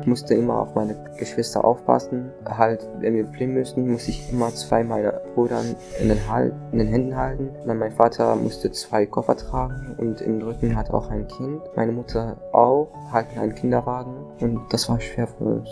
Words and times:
Ich 0.00 0.06
musste 0.06 0.34
immer 0.34 0.60
auf 0.60 0.74
meine 0.74 0.94
Geschwister 1.18 1.64
aufpassen. 1.64 2.30
Halt, 2.44 2.86
wenn 3.00 3.14
wir 3.14 3.26
fliehen 3.26 3.54
müssen, 3.54 3.90
muss 3.90 4.08
ich 4.08 4.30
immer 4.32 4.54
zwei 4.54 4.84
meiner 4.84 5.12
Brüder 5.34 5.60
in 6.00 6.08
den, 6.08 6.28
Hal 6.28 6.52
in 6.72 6.78
den 6.78 6.88
Händen 6.88 7.16
halten. 7.16 7.50
dann 7.66 7.78
mein 7.78 7.92
Vater 7.92 8.36
musste 8.36 8.70
zwei 8.72 9.06
Koffer 9.06 9.36
tragen 9.36 9.96
und 9.98 10.20
im 10.20 10.40
Rücken 10.40 10.76
hat 10.76 10.90
auch 10.90 11.10
ein 11.10 11.26
Kind. 11.28 11.60
Meine 11.76 11.92
Mutter 11.92 12.36
auch, 12.52 12.88
halt 13.12 13.26
einen 13.36 13.54
Kinderwagen. 13.54 14.14
Und 14.40 14.72
das 14.72 14.88
war 14.88 15.00
schwer 15.00 15.26
für 15.26 15.44
uns. 15.44 15.68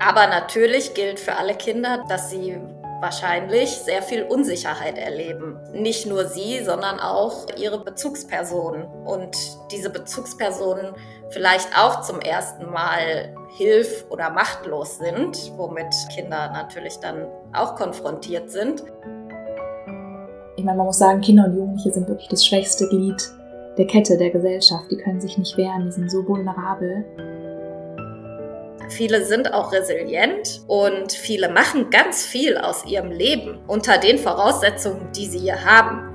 Aber 0.00 0.26
natürlich 0.26 0.94
gilt 0.94 1.18
für 1.20 1.36
alle 1.36 1.54
Kinder, 1.54 2.04
dass 2.08 2.30
sie 2.30 2.56
wahrscheinlich 3.00 3.70
sehr 3.70 4.02
viel 4.02 4.22
Unsicherheit 4.24 4.98
erleben. 4.98 5.58
Nicht 5.72 6.06
nur 6.06 6.26
sie, 6.26 6.62
sondern 6.64 7.00
auch 7.00 7.46
ihre 7.56 7.82
Bezugspersonen. 7.82 8.84
Und 9.04 9.36
diese 9.70 9.90
Bezugspersonen 9.90 10.94
vielleicht 11.30 11.68
auch 11.78 12.02
zum 12.02 12.20
ersten 12.20 12.70
Mal 12.70 13.34
hilf- 13.56 14.06
oder 14.10 14.30
machtlos 14.30 14.98
sind, 14.98 15.52
womit 15.56 15.94
Kinder 16.14 16.50
natürlich 16.52 16.98
dann 16.98 17.26
auch 17.52 17.76
konfrontiert 17.76 18.50
sind. 18.50 18.84
Ich 20.56 20.64
meine, 20.64 20.78
man 20.78 20.86
muss 20.86 20.98
sagen, 20.98 21.20
Kinder 21.20 21.44
und 21.44 21.56
Jugendliche 21.56 21.92
sind 21.92 22.08
wirklich 22.08 22.28
das 22.28 22.44
schwächste 22.44 22.88
Glied 22.88 23.22
der 23.78 23.86
Kette 23.86 24.18
der 24.18 24.30
Gesellschaft. 24.30 24.90
Die 24.90 24.96
können 24.96 25.20
sich 25.20 25.38
nicht 25.38 25.56
wehren, 25.56 25.84
die 25.84 25.92
sind 25.92 26.10
so 26.10 26.26
vulnerabel. 26.26 27.04
Viele 28.88 29.24
sind 29.24 29.52
auch 29.52 29.72
resilient 29.72 30.62
und 30.66 31.12
viele 31.12 31.50
machen 31.50 31.90
ganz 31.90 32.24
viel 32.24 32.56
aus 32.56 32.86
ihrem 32.86 33.10
Leben 33.10 33.58
unter 33.66 33.98
den 33.98 34.18
Voraussetzungen, 34.18 35.08
die 35.14 35.26
sie 35.26 35.38
hier 35.38 35.64
haben. 35.64 36.14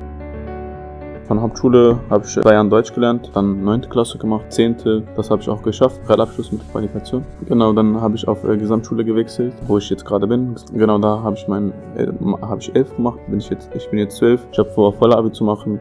Von 1.27 1.41
Hauptschule 1.41 1.99
habe 2.09 2.25
ich 2.25 2.35
drei 2.35 2.53
Jahre 2.53 2.67
Deutsch 2.67 2.93
gelernt, 2.93 3.31
dann 3.33 3.63
neunte 3.63 3.87
Klasse 3.87 4.17
gemacht, 4.17 4.51
zehnte, 4.51 5.03
das 5.15 5.29
habe 5.29 5.41
ich 5.41 5.47
auch 5.47 5.61
geschafft, 5.61 6.01
Realabschluss 6.09 6.51
mit 6.51 6.61
Qualifikation. 6.71 7.23
Genau, 7.47 7.71
dann 7.71 7.99
habe 8.01 8.15
ich 8.15 8.27
auf 8.27 8.43
äh, 8.43 8.57
Gesamtschule 8.57 9.05
gewechselt, 9.05 9.53
wo 9.65 9.77
ich 9.77 9.89
jetzt 9.89 10.03
gerade 10.03 10.27
bin. 10.27 10.55
Genau, 10.73 10.97
da 10.97 11.21
habe 11.23 11.37
ich 11.37 11.47
mein, 11.47 11.71
äh, 11.95 12.07
habe 12.41 12.59
ich 12.59 12.75
elf 12.75 12.93
gemacht, 12.95 13.19
bin 13.27 13.39
ich 13.39 13.49
jetzt, 13.49 13.69
ich 13.73 13.89
bin 13.89 13.99
jetzt 13.99 14.17
zwölf. 14.17 14.41
Ich 14.51 14.59
habe 14.59 14.69
vor, 14.71 14.91
voller 14.93 15.17
Abi 15.17 15.31
zu 15.31 15.45
machen. 15.45 15.79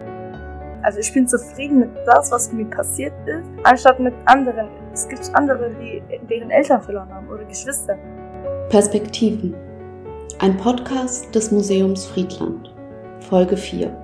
Also 0.82 0.98
ich 0.98 1.12
bin 1.12 1.28
zufrieden 1.28 1.78
mit 1.78 1.90
das, 2.06 2.32
was 2.32 2.52
mir 2.52 2.64
passiert 2.64 3.12
ist, 3.26 3.48
anstatt 3.62 4.00
mit 4.00 4.14
anderen. 4.24 4.68
Es 4.92 5.08
gibt 5.08 5.30
andere, 5.34 5.70
die 5.80 6.02
deren 6.28 6.50
Eltern 6.50 6.82
verloren 6.82 7.08
haben 7.08 7.28
oder 7.28 7.44
Geschwister. 7.44 7.96
Perspektiven. 8.68 9.54
Ein 10.40 10.56
Podcast 10.56 11.32
des 11.34 11.52
Museums 11.52 12.04
Friedland. 12.06 12.74
Folge 13.20 13.56
4. 13.56 13.96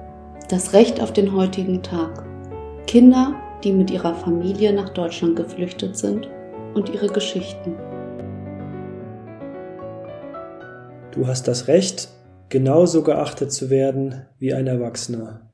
Das 0.48 0.72
Recht 0.72 1.00
auf 1.00 1.12
den 1.12 1.34
heutigen 1.34 1.82
Tag. 1.82 2.24
Kinder, 2.86 3.34
die 3.64 3.72
mit 3.72 3.90
ihrer 3.90 4.14
Familie 4.14 4.72
nach 4.72 4.90
Deutschland 4.90 5.34
geflüchtet 5.34 5.96
sind 5.96 6.30
und 6.74 6.88
ihre 6.90 7.08
Geschichten. 7.08 7.74
Du 11.10 11.26
hast 11.26 11.48
das 11.48 11.66
Recht, 11.66 12.08
genauso 12.48 13.02
geachtet 13.02 13.50
zu 13.50 13.68
werden 13.68 14.26
wie 14.38 14.54
ein 14.54 14.68
Erwachsener. 14.68 15.47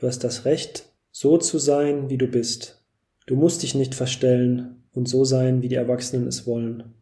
Du 0.00 0.06
hast 0.06 0.22
das 0.22 0.44
Recht, 0.44 0.92
so 1.10 1.38
zu 1.38 1.58
sein, 1.58 2.08
wie 2.08 2.18
du 2.18 2.28
bist. 2.28 2.84
Du 3.26 3.34
musst 3.34 3.64
dich 3.64 3.74
nicht 3.74 3.96
verstellen 3.96 4.84
und 4.92 5.08
so 5.08 5.24
sein, 5.24 5.60
wie 5.60 5.68
die 5.68 5.74
Erwachsenen 5.74 6.28
es 6.28 6.46
wollen. 6.46 6.94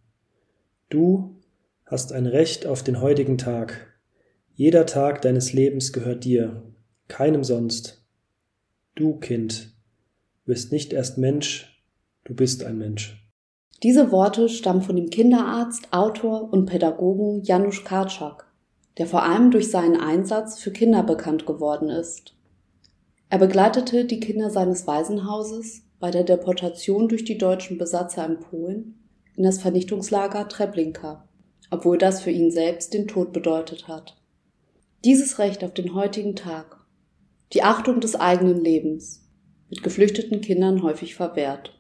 Du 0.88 1.36
hast 1.84 2.12
ein 2.14 2.26
Recht 2.26 2.66
auf 2.66 2.82
den 2.82 3.02
heutigen 3.02 3.36
Tag. 3.36 3.98
Jeder 4.54 4.86
Tag 4.86 5.20
deines 5.20 5.52
Lebens 5.52 5.92
gehört 5.92 6.24
dir, 6.24 6.62
keinem 7.08 7.44
sonst. 7.44 8.02
Du, 8.94 9.16
Kind, 9.16 9.74
bist 10.46 10.72
nicht 10.72 10.94
erst 10.94 11.18
Mensch, 11.18 11.84
du 12.24 12.34
bist 12.34 12.64
ein 12.64 12.78
Mensch. 12.78 13.22
Diese 13.82 14.10
Worte 14.10 14.48
stammen 14.48 14.80
von 14.80 14.96
dem 14.96 15.10
Kinderarzt, 15.10 15.92
Autor 15.92 16.50
und 16.50 16.64
Pädagogen 16.64 17.42
Janusz 17.42 17.84
Karczak, 17.84 18.46
der 18.96 19.06
vor 19.06 19.22
allem 19.22 19.50
durch 19.50 19.70
seinen 19.70 20.00
Einsatz 20.00 20.58
für 20.58 20.70
Kinder 20.70 21.02
bekannt 21.02 21.44
geworden 21.44 21.90
ist. 21.90 22.35
Er 23.28 23.38
begleitete 23.38 24.04
die 24.04 24.20
Kinder 24.20 24.50
seines 24.50 24.86
Waisenhauses 24.86 25.82
bei 25.98 26.10
der 26.10 26.22
Deportation 26.22 27.08
durch 27.08 27.24
die 27.24 27.38
deutschen 27.38 27.76
Besatzer 27.76 28.24
in 28.24 28.38
Polen 28.38 29.02
in 29.34 29.42
das 29.42 29.58
Vernichtungslager 29.58 30.48
Treblinka, 30.48 31.28
obwohl 31.70 31.98
das 31.98 32.22
für 32.22 32.30
ihn 32.30 32.50
selbst 32.50 32.94
den 32.94 33.08
Tod 33.08 33.32
bedeutet 33.32 33.88
hat. 33.88 34.16
Dieses 35.04 35.38
Recht 35.38 35.64
auf 35.64 35.74
den 35.74 35.94
heutigen 35.94 36.36
Tag, 36.36 36.86
die 37.52 37.62
Achtung 37.62 38.00
des 38.00 38.14
eigenen 38.14 38.62
Lebens, 38.62 39.28
wird 39.68 39.82
geflüchteten 39.82 40.40
Kindern 40.40 40.82
häufig 40.82 41.14
verwehrt. 41.14 41.78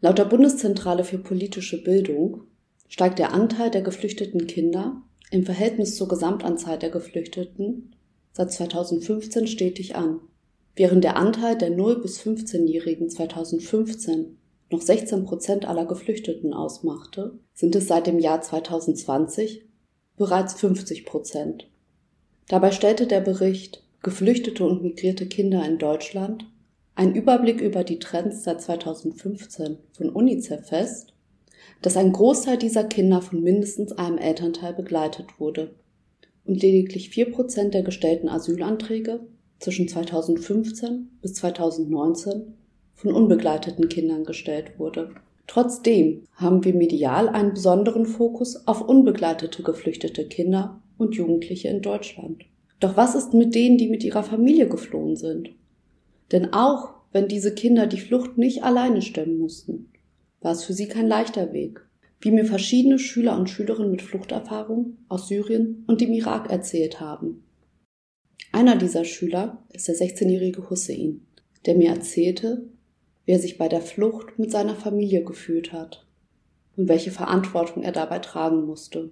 Laut 0.00 0.18
der 0.18 0.24
Bundeszentrale 0.24 1.04
für 1.04 1.18
politische 1.18 1.82
Bildung 1.82 2.42
steigt 2.88 3.18
der 3.18 3.32
Anteil 3.32 3.70
der 3.70 3.82
geflüchteten 3.82 4.46
Kinder 4.46 5.02
im 5.30 5.44
Verhältnis 5.44 5.96
zur 5.96 6.08
Gesamtanzahl 6.08 6.78
der 6.78 6.90
Geflüchteten 6.90 7.95
seit 8.36 8.52
2015 8.52 9.46
stetig 9.46 9.96
an. 9.96 10.20
Während 10.74 11.04
der 11.04 11.16
Anteil 11.16 11.56
der 11.56 11.70
0 11.70 12.02
bis 12.02 12.20
15-Jährigen 12.20 13.08
2015 13.08 14.36
noch 14.70 14.82
16 14.82 15.24
Prozent 15.24 15.66
aller 15.66 15.86
Geflüchteten 15.86 16.52
ausmachte, 16.52 17.38
sind 17.54 17.74
es 17.74 17.88
seit 17.88 18.06
dem 18.06 18.18
Jahr 18.18 18.42
2020 18.42 19.64
bereits 20.18 20.52
50 20.52 21.06
Prozent. 21.06 21.70
Dabei 22.48 22.72
stellte 22.72 23.06
der 23.06 23.22
Bericht 23.22 23.82
Geflüchtete 24.02 24.66
und 24.66 24.82
migrierte 24.82 25.26
Kinder 25.26 25.66
in 25.66 25.78
Deutschland 25.78 26.44
ein 26.94 27.14
Überblick 27.14 27.62
über 27.62 27.84
die 27.84 27.98
Trends 27.98 28.44
seit 28.44 28.60
2015 28.60 29.78
von 29.92 30.10
UNICEF 30.10 30.66
fest, 30.68 31.14
dass 31.80 31.96
ein 31.96 32.12
Großteil 32.12 32.58
dieser 32.58 32.84
Kinder 32.84 33.22
von 33.22 33.42
mindestens 33.42 33.92
einem 33.92 34.18
Elternteil 34.18 34.74
begleitet 34.74 35.40
wurde 35.40 35.74
und 36.46 36.62
lediglich 36.62 37.10
vier 37.10 37.30
Prozent 37.30 37.74
der 37.74 37.82
gestellten 37.82 38.28
Asylanträge 38.28 39.20
zwischen 39.58 39.88
2015 39.88 41.08
bis 41.22 41.34
2019 41.34 42.54
von 42.94 43.12
unbegleiteten 43.12 43.88
Kindern 43.88 44.24
gestellt 44.24 44.78
wurde. 44.78 45.10
Trotzdem 45.46 46.22
haben 46.34 46.64
wir 46.64 46.74
medial 46.74 47.28
einen 47.28 47.54
besonderen 47.54 48.06
Fokus 48.06 48.66
auf 48.66 48.80
unbegleitete 48.80 49.62
geflüchtete 49.62 50.26
Kinder 50.26 50.80
und 50.98 51.14
Jugendliche 51.14 51.68
in 51.68 51.82
Deutschland. 51.82 52.44
Doch 52.80 52.96
was 52.96 53.14
ist 53.14 53.32
mit 53.32 53.54
denen, 53.54 53.78
die 53.78 53.88
mit 53.88 54.04
ihrer 54.04 54.22
Familie 54.22 54.68
geflohen 54.68 55.16
sind? 55.16 55.50
Denn 56.32 56.52
auch 56.52 56.94
wenn 57.12 57.28
diese 57.28 57.54
Kinder 57.54 57.86
die 57.86 58.00
Flucht 58.00 58.36
nicht 58.36 58.64
alleine 58.64 59.02
stemmen 59.02 59.38
mussten, 59.38 59.90
war 60.40 60.52
es 60.52 60.64
für 60.64 60.72
sie 60.72 60.88
kein 60.88 61.06
leichter 61.06 61.52
Weg 61.52 61.85
wie 62.20 62.30
mir 62.30 62.44
verschiedene 62.44 62.98
Schüler 62.98 63.36
und 63.36 63.50
Schülerinnen 63.50 63.90
mit 63.90 64.02
Fluchterfahrung 64.02 64.98
aus 65.08 65.28
Syrien 65.28 65.84
und 65.86 66.00
dem 66.00 66.12
Irak 66.12 66.50
erzählt 66.50 67.00
haben. 67.00 67.44
Einer 68.52 68.76
dieser 68.76 69.04
Schüler 69.04 69.62
ist 69.72 69.88
der 69.88 69.96
16-jährige 69.96 70.70
Hussein, 70.70 71.26
der 71.66 71.76
mir 71.76 71.90
erzählte, 71.90 72.68
wie 73.24 73.32
er 73.32 73.38
sich 73.38 73.58
bei 73.58 73.68
der 73.68 73.82
Flucht 73.82 74.38
mit 74.38 74.50
seiner 74.50 74.74
Familie 74.74 75.24
gefühlt 75.24 75.72
hat 75.72 76.06
und 76.76 76.88
welche 76.88 77.10
Verantwortung 77.10 77.82
er 77.82 77.92
dabei 77.92 78.18
tragen 78.20 78.64
musste. 78.64 79.10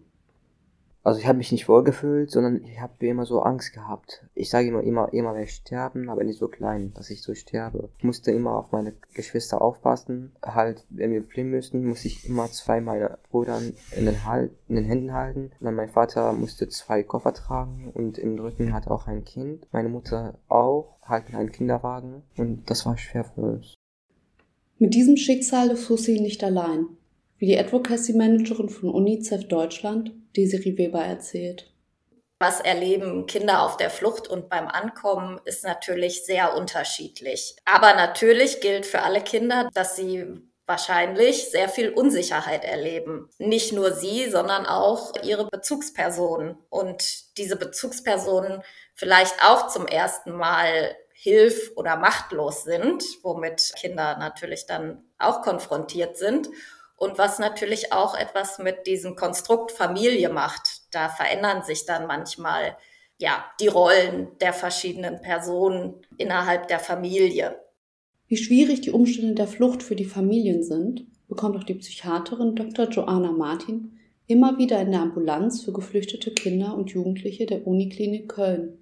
Also 1.04 1.20
ich 1.20 1.26
habe 1.26 1.37
mich 1.37 1.53
nicht 1.53 1.69
wohlgefühlt, 1.69 2.31
sondern 2.31 2.65
ich 2.65 2.81
habe 2.81 3.06
immer 3.06 3.26
so 3.26 3.42
Angst 3.42 3.75
gehabt. 3.75 4.25
Ich 4.34 4.48
sage 4.48 4.69
immer, 4.69 4.82
immer, 4.82 5.12
immer 5.12 5.34
werde 5.34 5.44
ich 5.44 5.50
sterben, 5.50 6.09
aber 6.09 6.25
nicht 6.25 6.38
so 6.38 6.48
klein, 6.48 6.94
dass 6.94 7.10
ich 7.10 7.20
so 7.20 7.34
sterbe. 7.34 7.91
Ich 7.98 8.04
musste 8.04 8.31
immer 8.31 8.56
auf 8.56 8.72
meine 8.72 8.94
Geschwister 9.12 9.60
aufpassen. 9.60 10.32
Halt, 10.43 10.87
wenn 10.88 11.12
wir 11.12 11.22
fliehen 11.22 11.50
müssen, 11.50 11.84
muss 11.87 12.06
ich 12.06 12.26
immer 12.26 12.47
zwei 12.50 12.81
meiner 12.81 13.19
Brüder 13.31 13.60
in 13.94 14.06
den, 14.06 14.25
Hal 14.25 14.48
in 14.66 14.76
den 14.76 14.87
Händen 14.87 15.12
halten. 15.12 15.53
Dann 15.60 15.75
mein 15.75 15.91
Vater 15.91 16.32
musste 16.32 16.69
zwei 16.70 17.03
Koffer 17.03 17.34
tragen 17.34 17.93
und 17.93 18.16
im 18.16 18.38
Rücken 18.38 18.72
hat 18.72 18.88
auch 18.88 19.06
ein 19.06 19.25
Kind. 19.25 19.69
Meine 19.72 19.91
Mutter 19.91 20.38
auch, 20.48 20.97
halt 21.03 21.34
einen 21.34 21.53
Kinderwagen. 21.53 22.22
Und 22.38 22.70
das 22.70 22.87
war 22.87 22.97
schwer 22.97 23.25
für 23.25 23.43
uns. 23.43 23.75
Mit 24.78 24.94
diesem 24.94 25.19
Schicksal 25.19 25.69
ist 25.69 25.90
Hussein 25.90 26.23
nicht 26.23 26.43
allein 26.43 26.87
wie 27.44 27.49
die 27.49 27.58
Advocacy-Managerin 27.58 28.70
von 28.70 28.88
UNICEF 28.88 29.49
Deutschland, 29.49 30.12
Desiree 30.35 30.79
Weber, 30.79 31.05
erzählt. 31.05 31.70
Was 32.38 32.61
erleben 32.61 33.26
Kinder 33.26 33.61
auf 33.61 33.76
der 33.76 33.91
Flucht 33.91 34.29
und 34.29 34.49
beim 34.49 34.67
Ankommen 34.67 35.38
ist 35.44 35.62
natürlich 35.62 36.25
sehr 36.25 36.56
unterschiedlich. 36.56 37.55
Aber 37.67 37.93
natürlich 37.93 38.62
gilt 38.62 38.87
für 38.87 39.02
alle 39.02 39.20
Kinder, 39.20 39.69
dass 39.75 39.94
sie 39.94 40.25
wahrscheinlich 40.64 41.50
sehr 41.50 41.69
viel 41.69 41.91
Unsicherheit 41.91 42.64
erleben. 42.64 43.29
Nicht 43.37 43.75
nur 43.75 43.93
sie, 43.93 44.31
sondern 44.31 44.64
auch 44.64 45.12
ihre 45.23 45.47
Bezugspersonen. 45.47 46.56
Und 46.70 47.37
diese 47.37 47.56
Bezugspersonen 47.56 48.62
vielleicht 48.94 49.35
auch 49.47 49.69
zum 49.69 49.87
ersten 49.87 50.32
Mal 50.32 50.97
hilf- 51.12 51.73
oder 51.76 51.97
machtlos 51.97 52.64
sind, 52.64 53.05
womit 53.23 53.75
Kinder 53.76 54.17
natürlich 54.17 54.64
dann 54.64 55.05
auch 55.19 55.43
konfrontiert 55.43 56.17
sind 56.17 56.49
und 56.96 57.19
was 57.19 57.38
natürlich 57.38 57.93
auch 57.93 58.17
etwas 58.17 58.58
mit 58.58 58.87
diesem 58.87 59.17
Konstrukt 59.17 59.73
Familie 59.73 60.29
macht. 60.29 60.82
Da 60.93 61.08
verändern 61.08 61.62
sich 61.62 61.87
dann 61.87 62.06
manchmal 62.06 62.76
ja 63.19 63.44
die 63.61 63.69
Rollen 63.69 64.29
der 64.41 64.52
verschiedenen 64.52 65.20
Personen 65.20 65.94
innerhalb 66.19 66.69
der 66.69 66.79
Familie. 66.79 67.58
Wie 68.26 68.37
schwierig 68.37 68.81
die 68.81 68.91
Umstände 68.91 69.35
der 69.35 69.46
Flucht 69.49 69.82
für 69.82 69.96
die 69.96 70.05
Familien 70.05 70.62
sind, 70.62 71.06
bekommt 71.29 71.56
auch 71.56 71.64
die 71.64 71.75
Psychiaterin 71.75 72.55
Dr. 72.55 72.88
Joanna 72.88 73.32
Martin 73.32 73.99
immer 74.26 74.56
wieder 74.58 74.81
in 74.81 74.93
der 74.93 75.02
Ambulanz 75.02 75.62
für 75.62 75.73
geflüchtete 75.73 76.31
Kinder 76.31 76.75
und 76.75 76.90
Jugendliche 76.90 77.47
der 77.47 77.67
Uniklinik 77.67 78.29
Köln, 78.29 78.79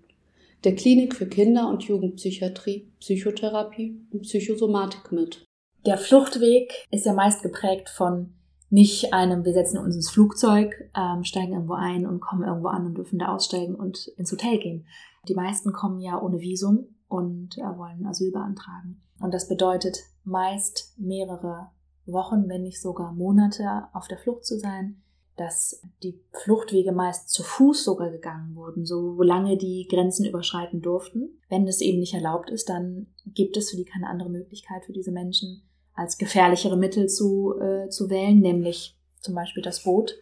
der 0.65 0.77
Klinik 0.77 1.15
für 1.15 1.27
Kinder- 1.27 1.69
und 1.69 1.83
Jugendpsychiatrie, 1.83 2.93
Psychotherapie 3.01 4.01
und 4.13 4.23
Psychosomatik 4.23 5.11
mit. 5.11 5.45
Der 5.85 5.99
Fluchtweg 5.99 6.87
ist 6.91 7.07
ja 7.07 7.13
meist 7.13 7.43
geprägt 7.43 7.89
von 7.89 8.35
nicht 8.71 9.13
einem, 9.13 9.45
wir 9.45 9.53
setzen 9.53 9.79
uns 9.79 9.97
ins 9.97 10.11
Flugzeug, 10.11 10.91
ähm, 10.97 11.25
steigen 11.25 11.53
irgendwo 11.53 11.75
ein 11.75 12.07
und 12.07 12.21
kommen 12.21 12.45
irgendwo 12.45 12.69
an 12.69 12.87
und 12.87 12.95
dürfen 12.95 13.19
da 13.19 13.35
aussteigen 13.35 13.75
und 13.75 14.09
ins 14.17 14.33
Hotel 14.33 14.59
gehen. 14.59 14.87
Die 15.29 15.35
meisten 15.35 15.73
kommen 15.73 16.01
ja 16.01 16.21
ohne 16.21 16.41
Visum 16.41 16.87
und 17.09 17.59
äh, 17.59 17.77
wollen 17.77 18.07
Asyl 18.07 18.33
beantragen. 18.33 19.03
Und 19.21 19.35
das 19.35 19.49
bedeutet 19.49 19.99
meist 20.25 20.95
mehrere 20.97 21.71
Wochen, 22.07 22.49
wenn 22.49 22.63
nicht 22.63 22.81
sogar 22.81 23.13
Monate 23.13 23.85
auf 23.93 24.09
der 24.09 24.19
Flucht 24.19 24.47
zu 24.47 24.59
sein, 24.59 25.03
dass 25.37 25.83
die 26.03 26.21
Fluchtwege 26.45 26.93
meist 26.93 27.31
zu 27.31 27.43
Fuß 27.43 27.85
sogar 27.85 28.11
gegangen 28.11 28.55
wurden, 28.55 28.85
solange 28.85 29.57
die 29.57 29.87
Grenzen 29.91 30.27
überschreiten 30.27 30.81
durften. 30.81 31.41
Wenn 31.49 31.67
das 31.67 31.81
eben 31.81 32.01
nicht 32.01 32.15
erlaubt 32.15 32.51
ist, 32.51 32.69
dann 32.69 33.09
gibt 33.27 33.57
es 33.57 33.71
für 33.71 33.77
die 33.77 33.85
keine 33.85 34.09
andere 34.09 34.31
Möglichkeit 34.31 34.85
für 34.85 34.93
diese 34.93 35.13
Menschen, 35.13 35.63
als 35.95 36.19
gefährlichere 36.19 36.77
Mittel 36.77 37.09
zu, 37.09 37.55
äh, 37.61 37.89
zu 37.89 38.11
wählen, 38.11 38.41
nämlich 38.41 38.97
zum 39.21 39.35
Beispiel 39.35 39.63
das 39.63 39.85
Boot, 39.85 40.15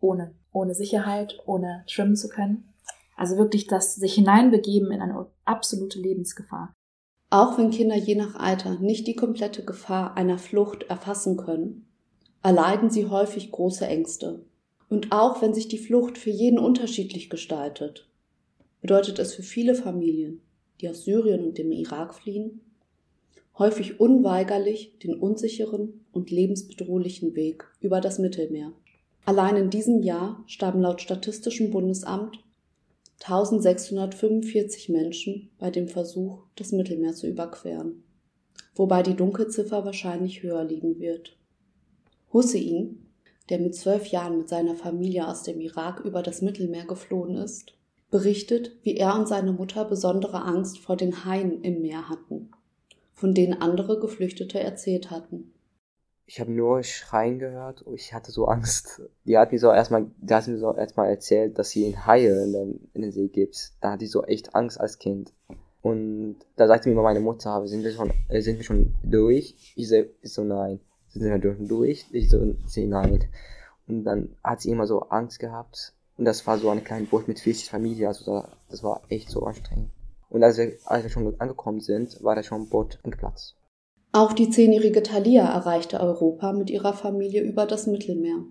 ohne, 0.00 0.34
ohne 0.52 0.74
Sicherheit, 0.74 1.38
ohne 1.46 1.84
schwimmen 1.86 2.16
zu 2.16 2.28
können. 2.28 2.72
Also 3.16 3.36
wirklich 3.36 3.66
das 3.66 3.94
sich 3.94 4.14
hineinbegeben 4.14 4.90
in 4.92 5.00
eine 5.00 5.26
absolute 5.44 5.98
Lebensgefahr. 5.98 6.72
Auch 7.30 7.58
wenn 7.58 7.70
Kinder 7.70 7.96
je 7.96 8.14
nach 8.14 8.36
Alter 8.36 8.78
nicht 8.78 9.06
die 9.06 9.16
komplette 9.16 9.64
Gefahr 9.64 10.16
einer 10.16 10.38
Flucht 10.38 10.84
erfassen 10.84 11.36
können, 11.36 11.88
erleiden 12.42 12.90
sie 12.90 13.06
häufig 13.06 13.50
große 13.50 13.86
Ängste. 13.86 14.44
Und 14.88 15.10
auch 15.10 15.42
wenn 15.42 15.52
sich 15.52 15.66
die 15.66 15.78
Flucht 15.78 16.18
für 16.18 16.30
jeden 16.30 16.58
unterschiedlich 16.58 17.28
gestaltet, 17.28 18.08
bedeutet 18.80 19.18
es 19.18 19.34
für 19.34 19.42
viele 19.42 19.74
Familien, 19.74 20.42
die 20.80 20.88
aus 20.88 21.02
Syrien 21.02 21.44
und 21.44 21.58
dem 21.58 21.72
Irak 21.72 22.14
fliehen, 22.14 22.60
häufig 23.58 24.00
unweigerlich 24.00 24.98
den 24.98 25.14
unsicheren 25.18 26.04
und 26.12 26.30
lebensbedrohlichen 26.30 27.34
Weg 27.34 27.64
über 27.80 28.00
das 28.00 28.18
Mittelmeer. 28.18 28.72
Allein 29.24 29.56
in 29.56 29.70
diesem 29.70 30.02
Jahr 30.02 30.44
starben 30.46 30.80
laut 30.80 31.00
Statistischem 31.00 31.70
Bundesamt 31.70 32.38
1645 33.22 34.88
Menschen 34.90 35.50
bei 35.58 35.70
dem 35.70 35.88
Versuch, 35.88 36.44
das 36.54 36.72
Mittelmeer 36.72 37.14
zu 37.14 37.26
überqueren, 37.26 38.04
wobei 38.74 39.02
die 39.02 39.14
Dunkelziffer 39.14 39.84
wahrscheinlich 39.84 40.42
höher 40.42 40.64
liegen 40.64 41.00
wird. 41.00 41.36
Hussein, 42.32 43.06
der 43.48 43.58
mit 43.58 43.74
zwölf 43.74 44.06
Jahren 44.08 44.38
mit 44.38 44.48
seiner 44.48 44.74
Familie 44.74 45.26
aus 45.26 45.42
dem 45.42 45.60
Irak 45.60 46.00
über 46.04 46.22
das 46.22 46.42
Mittelmeer 46.42 46.84
geflohen 46.84 47.36
ist, 47.36 47.72
berichtet, 48.10 48.76
wie 48.82 48.96
er 48.96 49.18
und 49.18 49.26
seine 49.26 49.52
Mutter 49.52 49.84
besondere 49.84 50.42
Angst 50.42 50.78
vor 50.78 50.96
den 50.96 51.24
Haien 51.24 51.62
im 51.62 51.80
Meer 51.80 52.08
hatten, 52.08 52.50
von 53.16 53.34
denen 53.34 53.60
andere 53.60 53.98
Geflüchtete 53.98 54.60
erzählt 54.60 55.10
hatten. 55.10 55.52
Ich 56.26 56.40
habe 56.40 56.52
nur 56.52 56.82
Schreien 56.82 57.38
gehört 57.38 57.82
und 57.82 57.94
ich 57.94 58.12
hatte 58.12 58.30
so 58.30 58.46
Angst. 58.46 59.00
Die 59.24 59.38
hat 59.38 59.52
mir 59.52 59.58
so 59.58 59.70
erstmal, 59.70 60.06
die 60.18 60.34
hat 60.34 60.46
mir 60.46 60.58
so 60.58 60.74
erstmal 60.74 61.08
erzählt, 61.08 61.58
dass 61.58 61.70
sie 61.70 61.86
in 61.86 62.04
Haie 62.04 62.44
in 62.44 62.52
den, 62.52 62.88
in 62.94 63.02
den 63.02 63.12
See 63.12 63.28
gibt. 63.28 63.72
Da 63.80 63.92
hatte 63.92 64.04
ich 64.04 64.10
so 64.10 64.24
echt 64.24 64.54
Angst 64.54 64.78
als 64.78 64.98
Kind. 64.98 65.32
Und 65.82 66.36
da 66.56 66.66
sagte 66.66 66.88
mir 66.88 67.00
meine 67.00 67.20
Mutter, 67.20 67.66
sind 67.68 67.84
wir 67.84 67.92
schon, 67.92 68.12
äh, 68.28 68.40
sind 68.40 68.56
wir 68.56 68.64
schon 68.64 68.94
durch? 69.04 69.54
Ich 69.76 69.88
so, 69.88 70.04
ich 70.20 70.32
so 70.32 70.42
nein. 70.42 70.80
Sind 71.08 71.22
wir 71.22 71.54
schon 71.54 71.68
durch? 71.68 72.06
Ich 72.10 72.28
so, 72.28 72.38
nein. 72.38 73.24
Und 73.86 74.04
dann 74.04 74.36
hat 74.42 74.60
sie 74.60 74.70
immer 74.70 74.86
so 74.86 75.02
Angst 75.02 75.38
gehabt. 75.38 75.94
Und 76.18 76.24
das 76.24 76.46
war 76.46 76.58
so 76.58 76.70
ein 76.70 76.82
kleines 76.82 77.08
Boot 77.08 77.28
mit 77.28 77.38
40 77.38 77.70
Familien, 77.70 78.08
also 78.08 78.24
da, 78.24 78.48
das 78.68 78.82
war 78.82 79.02
echt 79.08 79.30
so 79.30 79.44
anstrengend. 79.44 79.90
Und 80.28 80.42
als 80.42 80.58
wir, 80.58 80.72
als 80.84 81.04
wir 81.04 81.10
schon 81.10 81.40
angekommen 81.40 81.80
sind, 81.80 82.22
war 82.22 82.34
da 82.34 82.42
schon 82.42 82.62
ein 82.62 82.68
Boot 82.68 82.98
angeplatzt. 83.02 83.56
Auch 84.12 84.32
die 84.32 84.50
zehnjährige 84.50 85.02
Thalia 85.02 85.44
erreichte 85.44 86.00
Europa 86.00 86.52
mit 86.52 86.70
ihrer 86.70 86.94
Familie 86.94 87.42
über 87.42 87.66
das 87.66 87.86
Mittelmeer. 87.86 88.44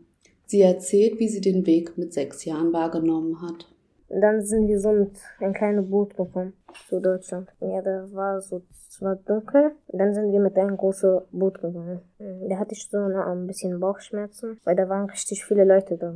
Sie 0.46 0.62
erzählt, 0.62 1.20
wie 1.20 1.28
sie 1.28 1.42
den 1.42 1.66
Weg 1.66 1.98
mit 1.98 2.14
sechs 2.14 2.46
Jahren 2.46 2.72
wahrgenommen 2.72 3.42
hat. 3.42 3.68
Dann 4.10 4.46
sind 4.46 4.68
wir 4.68 4.80
so 4.80 4.92
mit 4.92 5.18
ein 5.40 5.54
kleines 5.54 5.90
Boot 5.90 6.16
gekommen 6.16 6.54
zu 6.88 7.00
Deutschland. 7.00 7.50
Ja, 7.60 7.82
da 7.82 8.08
war 8.12 8.40
so, 8.42 8.62
es 8.88 9.02
war 9.02 9.16
dunkel. 9.16 9.72
Dann 9.88 10.14
sind 10.14 10.32
wir 10.32 10.40
mit 10.40 10.56
einem 10.58 10.78
großen 10.78 11.22
Boot 11.32 11.60
gegangen. 11.60 12.02
Da 12.20 12.60
hatte 12.60 12.74
ich 12.74 12.88
so 12.88 12.98
ein 12.98 13.48
bisschen 13.48 13.80
Bauchschmerzen, 13.80 14.60
weil 14.64 14.76
da 14.76 14.88
waren 14.88 15.10
richtig 15.10 15.44
viele 15.44 15.66
Leute 15.66 15.98
da. 15.98 16.14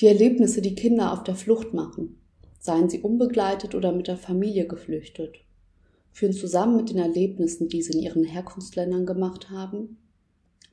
Die 0.00 0.06
Erlebnisse, 0.06 0.60
die 0.60 0.74
Kinder 0.74 1.12
auf 1.12 1.24
der 1.24 1.34
Flucht 1.34 1.72
machen, 1.72 2.19
seien 2.60 2.88
sie 2.88 3.00
unbegleitet 3.00 3.74
oder 3.74 3.90
mit 3.90 4.06
der 4.06 4.16
Familie 4.16 4.68
geflüchtet, 4.68 5.36
führen 6.12 6.32
zusammen 6.32 6.76
mit 6.76 6.90
den 6.90 6.98
Erlebnissen, 6.98 7.68
die 7.68 7.82
sie 7.82 7.94
in 7.94 8.04
ihren 8.04 8.24
Herkunftsländern 8.24 9.06
gemacht 9.06 9.50
haben, 9.50 9.96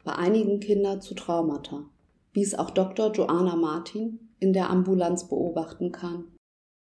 bei 0.03 0.13
einigen 0.13 0.59
Kindern 0.59 1.01
zu 1.01 1.15
Traumata, 1.15 1.85
wie 2.33 2.43
es 2.43 2.53
auch 2.53 2.69
Dr. 2.69 3.11
Joanna 3.11 3.55
Martin 3.55 4.19
in 4.39 4.53
der 4.53 4.69
Ambulanz 4.69 5.27
beobachten 5.27 5.91
kann. 5.91 6.25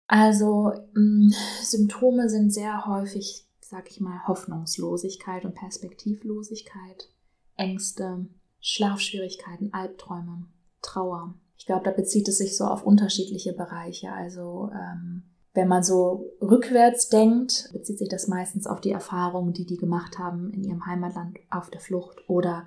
Also 0.07 0.73
mh, 0.93 1.33
Symptome 1.63 2.29
sind 2.29 2.53
sehr 2.53 2.85
häufig, 2.85 3.47
sag 3.61 3.89
ich 3.89 4.01
mal, 4.01 4.27
Hoffnungslosigkeit 4.27 5.45
und 5.45 5.55
Perspektivlosigkeit, 5.55 7.09
Ängste, 7.55 8.25
Schlafschwierigkeiten, 8.59 9.73
Albträume, 9.73 10.47
Trauer. 10.81 11.33
Ich 11.61 11.67
glaube, 11.67 11.83
da 11.85 11.91
bezieht 11.91 12.27
es 12.27 12.39
sich 12.39 12.57
so 12.57 12.63
auf 12.63 12.83
unterschiedliche 12.83 13.53
Bereiche. 13.53 14.11
Also 14.11 14.71
ähm, 14.73 15.21
wenn 15.53 15.67
man 15.67 15.83
so 15.83 16.31
rückwärts 16.41 17.09
denkt, 17.09 17.69
bezieht 17.71 17.99
sich 17.99 18.09
das 18.09 18.27
meistens 18.27 18.65
auf 18.65 18.81
die 18.81 18.89
Erfahrungen, 18.89 19.53
die 19.53 19.67
die 19.67 19.77
gemacht 19.77 20.17
haben 20.17 20.51
in 20.53 20.63
ihrem 20.63 20.87
Heimatland 20.87 21.37
auf 21.51 21.69
der 21.69 21.79
Flucht 21.79 22.27
oder 22.27 22.65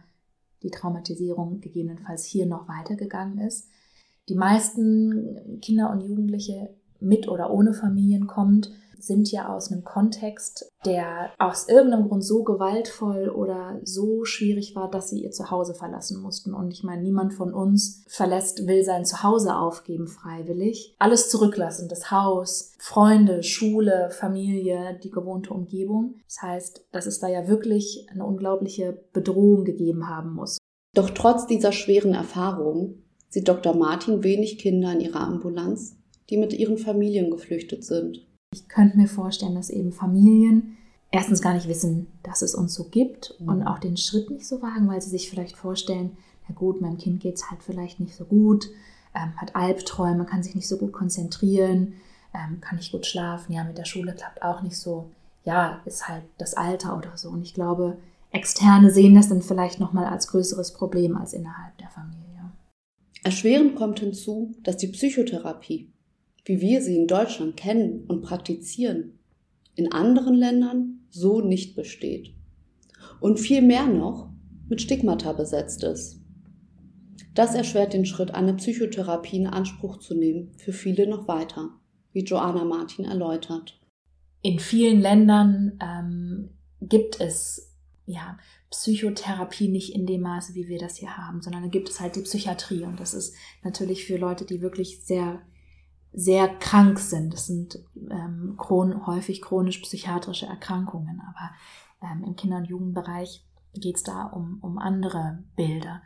die 0.63 0.71
Traumatisierung 0.71 1.61
gegebenenfalls 1.61 2.25
hier 2.25 2.47
noch 2.47 2.69
weitergegangen 2.69 3.39
ist. 3.39 3.69
Die 4.29 4.37
meisten 4.37 5.59
Kinder 5.61 5.91
und 5.91 6.01
Jugendliche 6.03 6.73
mit 7.01 7.27
oder 7.27 7.51
ohne 7.51 7.75
Familien 7.75 8.29
kommt, 8.29 8.71
sind 9.07 9.31
ja 9.31 9.55
aus 9.55 9.71
einem 9.71 9.85
Kontext, 9.85 10.71
der 10.85 11.31
aus 11.39 11.69
irgendeinem 11.69 12.09
Grund 12.09 12.25
so 12.25 12.43
gewaltvoll 12.43 13.29
oder 13.29 13.81
so 13.83 14.25
schwierig 14.25 14.75
war, 14.75 14.91
dass 14.91 15.11
sie 15.11 15.23
ihr 15.23 15.31
Zuhause 15.31 15.75
verlassen 15.75 16.21
mussten. 16.21 16.55
Und 16.55 16.73
ich 16.73 16.83
meine, 16.83 17.03
niemand 17.03 17.35
von 17.35 17.53
uns 17.53 18.05
verlässt, 18.09 18.67
will 18.67 18.85
sein 18.85 19.05
Zuhause 19.05 19.57
aufgeben 19.57 20.07
freiwillig. 20.07 20.95
Alles 20.99 21.31
zurücklassen, 21.31 21.89
das 21.89 22.11
Haus, 22.11 22.73
Freunde, 22.79 23.43
Schule, 23.43 24.11
Familie, 24.11 24.99
die 25.03 25.11
gewohnte 25.11 25.53
Umgebung. 25.53 26.21
Das 26.27 26.43
heißt, 26.43 26.87
dass 26.93 27.07
es 27.07 27.19
da 27.19 27.29
ja 27.29 27.49
wirklich 27.49 28.07
eine 28.11 28.25
unglaubliche 28.25 29.05
Bedrohung 29.13 29.65
gegeben 29.65 30.09
haben 30.09 30.35
muss. 30.35 30.59
Doch 30.95 31.11
trotz 31.11 31.47
dieser 31.47 31.73
schweren 31.73 32.15
Erfahrung 32.15 33.03
sieht 33.29 33.49
Dr. 33.49 33.75
Martin 33.75 34.23
wenig 34.23 34.59
Kinder 34.59 34.93
in 34.93 35.01
ihrer 35.01 35.21
Ambulanz, 35.21 35.97
die 36.31 36.37
mit 36.37 36.53
ihren 36.53 36.79
Familien 36.79 37.31
geflüchtet 37.31 37.85
sind. 37.85 38.27
Ich 38.55 38.69
könnte 38.69 38.97
mir 38.97 39.09
vorstellen, 39.09 39.57
dass 39.57 39.69
eben 39.69 39.91
Familien 39.91 40.77
erstens 41.11 41.43
gar 41.43 41.55
nicht 41.55 41.67
wissen, 41.67 42.07
dass 42.23 42.41
es 42.41 42.55
uns 42.55 42.73
so 42.73 42.85
gibt 42.85 43.35
mhm. 43.41 43.49
und 43.49 43.63
auch 43.65 43.81
den 43.81 43.97
Schritt 43.97 44.31
nicht 44.31 44.47
so 44.47 44.63
wagen, 44.63 44.87
weil 44.87 45.03
sie 45.03 45.11
sich 45.11 45.29
vielleicht 45.29 45.57
vorstellen, 45.57 46.17
na 46.49 46.55
gut, 46.55 46.81
meinem 46.81 46.97
Kind 46.97 47.21
geht 47.21 47.35
es 47.35 47.51
halt 47.51 47.65
vielleicht 47.65 47.99
nicht 47.99 48.15
so 48.15 48.25
gut, 48.25 48.69
ähm, 49.13 49.37
hat 49.39 49.57
Albträume, 49.57 50.25
kann 50.25 50.45
sich 50.45 50.55
nicht 50.55 50.69
so 50.69 50.77
gut 50.77 50.93
konzentrieren, 50.93 51.95
ähm, 52.33 52.61
kann 52.61 52.77
nicht 52.77 52.93
gut 52.93 53.07
schlafen, 53.07 53.53
ja, 53.53 53.65
mit 53.65 53.77
der 53.77 53.87
Schule 53.87 54.15
klappt 54.15 54.43
auch 54.43 54.63
nicht 54.63 54.79
so. 54.79 55.11
Ja, 55.45 55.81
ist 55.85 56.07
halt 56.07 56.23
das 56.39 56.55
Alter 56.55 56.97
oder 56.97 57.17
so. 57.17 57.31
Und 57.31 57.43
ich 57.43 57.55
glaube, 57.55 57.97
Externe 58.31 58.93
sehen 58.93 59.17
das 59.17 59.29
dann 59.29 59.43
vielleicht 59.43 59.81
nochmal 59.81 60.07
als 60.07 60.29
größeres 60.29 60.75
Problem 60.75 61.17
als 61.17 61.33
innerhalb 61.33 61.77
der 61.79 61.89
Familie. 61.89 62.53
Erschwerend 63.25 63.75
kommt 63.75 63.99
hinzu, 63.99 64.55
dass 64.63 64.77
die 64.77 64.87
Psychotherapie 64.87 65.93
wie 66.45 66.61
wir 66.61 66.83
sie 66.83 66.97
in 66.97 67.07
Deutschland 67.07 67.57
kennen 67.57 68.05
und 68.07 68.23
praktizieren, 68.23 69.19
in 69.75 69.93
anderen 69.93 70.35
Ländern 70.35 71.07
so 71.11 71.41
nicht 71.41 71.75
besteht. 71.75 72.35
Und 73.21 73.41
viel 73.41 73.63
mehr 73.63 73.87
noch 73.87 74.31
mit 74.69 74.83
Stigmata 74.83 75.33
besetzt 75.33 75.83
ist. 75.85 76.21
Das 77.35 77.55
erschwert 77.55 77.93
den 77.93 78.07
Schritt, 78.07 78.33
eine 78.33 78.55
Psychotherapie 78.55 79.37
in 79.37 79.47
Anspruch 79.47 79.99
zu 79.99 80.15
nehmen, 80.15 80.53
für 80.57 80.73
viele 80.73 81.07
noch 81.07 81.27
weiter, 81.27 81.71
wie 82.13 82.25
Joanna 82.25 82.65
Martin 82.65 83.05
erläutert. 83.05 83.81
In 84.43 84.59
vielen 84.59 85.01
Ländern 85.01 85.79
ähm, 85.83 86.51
gibt 86.81 87.21
es 87.21 87.75
ja, 88.07 88.39
Psychotherapie 88.71 89.69
nicht 89.69 89.95
in 89.95 90.07
dem 90.07 90.23
Maße, 90.23 90.55
wie 90.55 90.69
wir 90.69 90.79
das 90.79 90.97
hier 90.97 91.17
haben, 91.17 91.41
sondern 91.41 91.63
da 91.63 91.69
gibt 91.69 91.89
es 91.89 92.01
halt 92.01 92.17
die 92.17 92.23
Psychiatrie. 92.23 92.85
Und 92.85 93.01
das 93.01 93.15
ist 93.15 93.35
natürlich 93.63 94.05
für 94.05 94.17
Leute, 94.17 94.45
die 94.45 94.61
wirklich 94.61 95.01
sehr 95.05 95.41
sehr 96.15 96.49
krank 96.49 96.99
sind. 96.99 97.35
Das 97.35 97.47
sind 97.47 97.79
ähm, 98.11 98.55
chron 98.57 99.07
häufig 99.07 99.43
chronisch 99.43 99.79
psychiatrische 99.81 100.47
Erkrankungen. 100.47 101.21
Aber 101.21 101.51
Ähm, 102.03 102.23
Im 102.25 102.37
Kinder- 102.37 102.59
und 102.59 102.67
Jugendbereich 102.67 103.43
geht 103.73 103.97
es 103.97 104.03
da 104.03 104.25
um, 104.25 104.59
um 104.61 104.79
andere 104.79 105.39
Bilder. 105.57 106.03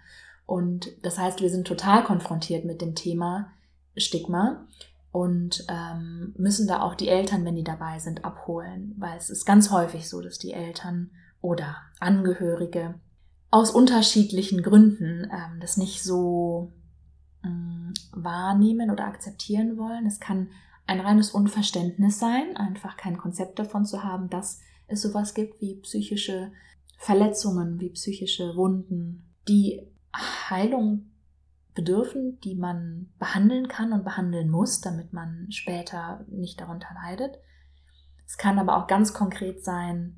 Und 0.46 0.88
das 1.02 1.18
heißt, 1.18 1.40
wir 1.40 1.50
sind 1.50 1.66
total 1.66 2.04
konfrontiert 2.04 2.64
mit 2.64 2.80
dem 2.80 2.94
Thema 2.94 3.50
Stigma 3.96 4.66
und 5.10 5.66
ähm, 5.68 6.34
müssen 6.38 6.68
da 6.68 6.82
auch 6.82 6.94
die 6.94 7.08
Eltern, 7.08 7.44
wenn 7.44 7.56
die 7.56 7.64
dabei 7.64 7.98
sind, 7.98 8.24
abholen, 8.24 8.94
weil 8.98 9.18
es 9.18 9.28
ist 9.28 9.44
ganz 9.44 9.70
häufig 9.70 10.08
so, 10.08 10.22
dass 10.22 10.38
die 10.38 10.52
Eltern 10.52 11.10
oder 11.40 11.76
Angehörige 11.98 12.94
aus 13.50 13.70
unterschiedlichen 13.70 14.62
Gründen 14.62 15.24
ähm, 15.24 15.60
das 15.60 15.76
nicht 15.76 16.02
so 16.02 16.72
wahrnehmen 18.12 18.90
oder 18.90 19.06
akzeptieren 19.06 19.76
wollen. 19.76 20.06
Es 20.06 20.20
kann 20.20 20.48
ein 20.86 21.00
reines 21.00 21.30
Unverständnis 21.30 22.18
sein, 22.18 22.56
einfach 22.56 22.96
kein 22.96 23.18
Konzept 23.18 23.58
davon 23.58 23.84
zu 23.84 24.02
haben, 24.02 24.30
dass 24.30 24.60
es 24.86 25.02
sowas 25.02 25.34
gibt 25.34 25.60
wie 25.60 25.76
psychische 25.76 26.50
Verletzungen, 26.96 27.78
wie 27.78 27.90
psychische 27.90 28.56
Wunden, 28.56 29.34
die 29.46 29.82
Heilung 30.14 31.10
bedürfen, 31.74 32.40
die 32.40 32.56
man 32.56 33.08
behandeln 33.18 33.68
kann 33.68 33.92
und 33.92 34.02
behandeln 34.02 34.50
muss, 34.50 34.80
damit 34.80 35.12
man 35.12 35.46
später 35.50 36.24
nicht 36.28 36.60
darunter 36.60 36.88
leidet. 36.94 37.38
Es 38.26 38.36
kann 38.36 38.58
aber 38.58 38.76
auch 38.76 38.88
ganz 38.88 39.14
konkret 39.14 39.64
sein, 39.64 40.16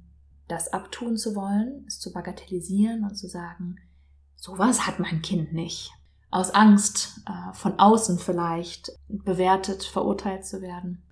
das 0.48 0.72
abtun 0.72 1.16
zu 1.16 1.34
wollen, 1.34 1.84
es 1.86 2.00
zu 2.00 2.12
bagatellisieren 2.12 3.04
und 3.04 3.14
zu 3.14 3.28
sagen, 3.28 3.76
sowas 4.36 4.86
hat 4.86 4.98
mein 4.98 5.20
Kind 5.20 5.52
nicht. 5.52 5.92
Aus 6.30 6.50
Angst, 6.50 7.22
äh, 7.26 7.52
von 7.54 7.78
außen 7.78 8.18
vielleicht 8.18 8.92
bewertet, 9.08 9.82
verurteilt 9.82 10.44
zu 10.46 10.62
werden. 10.62 11.02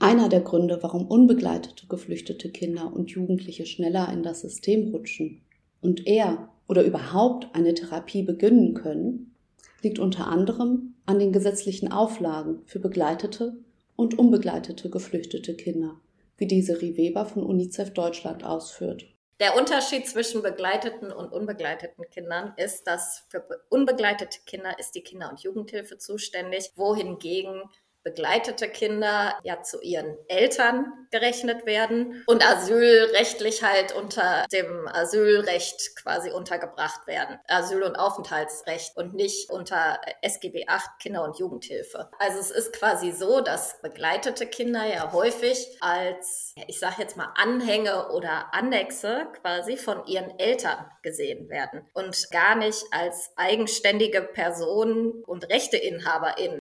Einer 0.00 0.28
der 0.28 0.40
Gründe, 0.40 0.82
warum 0.82 1.06
unbegleitete 1.06 1.86
geflüchtete 1.86 2.50
Kinder 2.50 2.92
und 2.92 3.10
Jugendliche 3.10 3.66
schneller 3.66 4.12
in 4.12 4.24
das 4.24 4.40
System 4.40 4.92
rutschen 4.92 5.42
und 5.80 6.06
eher 6.08 6.48
oder 6.66 6.84
überhaupt 6.84 7.54
eine 7.54 7.74
Therapie 7.74 8.24
beginnen 8.24 8.74
können, 8.74 9.36
liegt 9.82 10.00
unter 10.00 10.26
anderem 10.26 10.94
an 11.06 11.18
den 11.18 11.32
gesetzlichen 11.32 11.92
Auflagen 11.92 12.62
für 12.64 12.80
begleitete 12.80 13.62
und 13.94 14.18
unbegleitete 14.18 14.90
geflüchtete 14.90 15.54
Kinder, 15.54 16.00
wie 16.36 16.46
diese 16.46 16.80
Weber 16.80 17.26
von 17.26 17.44
UNICEF 17.44 17.92
Deutschland 17.92 18.42
ausführt. 18.42 19.04
Der 19.42 19.56
Unterschied 19.56 20.08
zwischen 20.08 20.40
begleiteten 20.40 21.10
und 21.10 21.32
unbegleiteten 21.32 22.08
Kindern 22.10 22.54
ist, 22.56 22.86
dass 22.86 23.26
für 23.28 23.44
unbegleitete 23.70 24.38
Kinder 24.46 24.78
ist 24.78 24.94
die 24.94 25.02
Kinder- 25.02 25.30
und 25.30 25.40
Jugendhilfe 25.40 25.98
zuständig, 25.98 26.70
wohingegen 26.76 27.68
begleitete 28.02 28.68
Kinder 28.68 29.38
ja 29.42 29.62
zu 29.62 29.80
ihren 29.80 30.16
Eltern 30.28 30.92
gerechnet 31.10 31.66
werden 31.66 32.24
und 32.26 32.44
asylrechtlich 32.44 33.62
halt 33.62 33.92
unter 33.94 34.46
dem 34.52 34.88
Asylrecht 34.88 35.96
quasi 35.96 36.30
untergebracht 36.30 37.06
werden. 37.06 37.38
Asyl- 37.48 37.82
und 37.82 37.96
Aufenthaltsrecht 37.96 38.96
und 38.96 39.14
nicht 39.14 39.50
unter 39.50 40.00
SGB 40.22 40.64
8 40.66 40.98
Kinder- 41.00 41.24
und 41.24 41.38
Jugendhilfe. 41.38 42.10
Also 42.18 42.38
es 42.38 42.50
ist 42.50 42.72
quasi 42.72 43.12
so, 43.12 43.40
dass 43.40 43.80
begleitete 43.82 44.46
Kinder 44.46 44.84
ja 44.84 45.12
häufig 45.12 45.78
als, 45.80 46.54
ich 46.66 46.78
sage 46.78 46.96
jetzt 46.98 47.16
mal, 47.16 47.32
Anhänge 47.36 48.10
oder 48.10 48.52
Annexe 48.52 49.26
quasi 49.40 49.76
von 49.76 50.06
ihren 50.06 50.38
Eltern 50.38 50.90
gesehen 51.02 51.48
werden 51.48 51.88
und 51.92 52.30
gar 52.30 52.56
nicht 52.56 52.84
als 52.90 53.30
eigenständige 53.36 54.22
Personen 54.22 55.22
und 55.24 55.48
Rechteinhaberin 55.50 56.58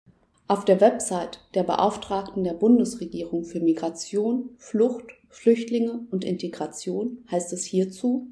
auf 0.50 0.66
der 0.66 0.82
Website 0.82 1.40
der 1.54 1.62
Beauftragten 1.62 2.44
der 2.44 2.56
Bundesregierung 2.56 3.46
für 3.46 3.60
Migration, 3.60 4.50
Flucht, 4.58 5.14
Flüchtlinge 5.30 6.08
und 6.10 6.26
Integration 6.26 7.24
heißt 7.30 7.54
es 7.54 7.64
hierzu, 7.66 8.28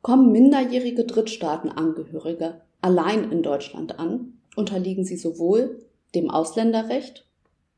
kommen 0.00 0.32
minderjährige 0.32 1.04
Drittstaatenangehörige 1.04 2.62
allein 2.80 3.30
in 3.30 3.42
Deutschland 3.42 3.98
an, 3.98 4.38
unterliegen 4.56 5.04
sie 5.04 5.18
sowohl 5.18 5.84
dem 6.14 6.30
Ausländerrecht 6.30 7.26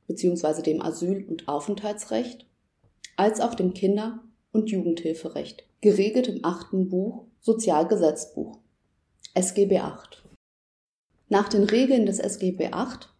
bzw. 0.07 0.62
dem 0.62 0.81
Asyl- 0.81 1.27
und 1.29 1.49
Aufenthaltsrecht 1.49 2.47
als 3.17 3.41
auch 3.41 3.57
dem 3.57 3.75
Kinder- 3.75 4.21
und 4.53 4.71
Jugendhilferecht, 4.71 5.65
geregelt 5.81 6.29
im 6.29 6.45
achten 6.45 6.89
Buch 6.89 7.25
Sozialgesetzbuch 7.41 8.59
SGB 9.35 9.71
VIII. 9.71 10.23
Nach 11.29 11.49
den 11.49 11.65
Regeln 11.65 12.07
des 12.07 12.21
SGB 12.21 12.71
VIII 12.71 13.12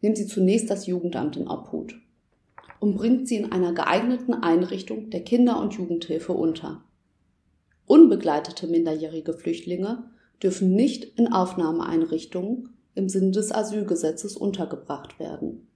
nimmt 0.00 0.16
sie 0.16 0.26
zunächst 0.26 0.70
das 0.70 0.86
Jugendamt 0.86 1.36
in 1.36 1.48
Obhut 1.48 1.94
und 2.80 2.96
bringt 2.96 3.28
sie 3.28 3.36
in 3.36 3.52
einer 3.52 3.72
geeigneten 3.72 4.34
Einrichtung 4.34 5.10
der 5.10 5.22
Kinder- 5.22 5.60
und 5.60 5.74
Jugendhilfe 5.74 6.32
unter. 6.32 6.82
Unbegleitete 7.86 8.66
minderjährige 8.66 9.32
Flüchtlinge 9.32 10.10
dürfen 10.42 10.74
nicht 10.74 11.18
in 11.18 11.32
Aufnahmeeinrichtungen 11.32 12.70
im 12.94 13.08
Sinne 13.08 13.30
des 13.30 13.52
Asylgesetzes 13.52 14.36
untergebracht 14.36 15.18
werden. 15.18 15.68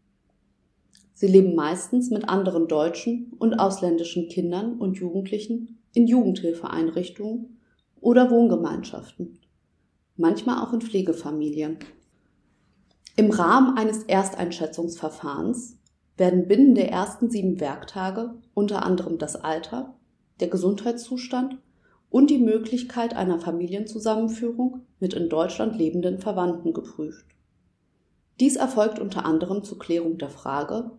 Sie 1.15 1.27
leben 1.27 1.55
meistens 1.55 2.11
mit 2.11 2.29
anderen 2.29 2.67
deutschen 2.67 3.33
und 3.39 3.55
ausländischen 3.55 4.29
Kindern 4.29 4.79
und 4.79 4.97
Jugendlichen 4.97 5.79
in 5.93 6.07
Jugendhilfeeinrichtungen 6.07 7.59
oder 8.01 8.31
Wohngemeinschaften, 8.31 9.39
manchmal 10.17 10.65
auch 10.65 10.73
in 10.73 10.81
Pflegefamilien. 10.81 11.79
Im 13.17 13.31
Rahmen 13.31 13.77
eines 13.77 14.05
Ersteinschätzungsverfahrens 14.05 15.79
werden 16.17 16.47
binnen 16.47 16.75
der 16.75 16.91
ersten 16.91 17.31
sieben 17.31 17.61
Werktage 17.61 18.35
unter 18.55 18.85
anderem 18.85 19.19
das 19.19 19.37
Alter, 19.37 19.95
der 20.39 20.49
Gesundheitszustand 20.49 21.59
und 22.11 22.31
die 22.31 22.39
Möglichkeit 22.39 23.15
einer 23.15 23.39
Familienzusammenführung 23.39 24.83
mit 24.99 25.15
in 25.15 25.29
Deutschland 25.29 25.77
lebenden 25.77 26.19
Verwandten 26.19 26.73
geprüft. 26.73 27.27
Dies 28.39 28.57
erfolgt 28.57 28.99
unter 28.99 29.25
anderem 29.25 29.65
zur 29.65 29.79
Klärung 29.79 30.19
der 30.19 30.31
Frage, 30.31 30.91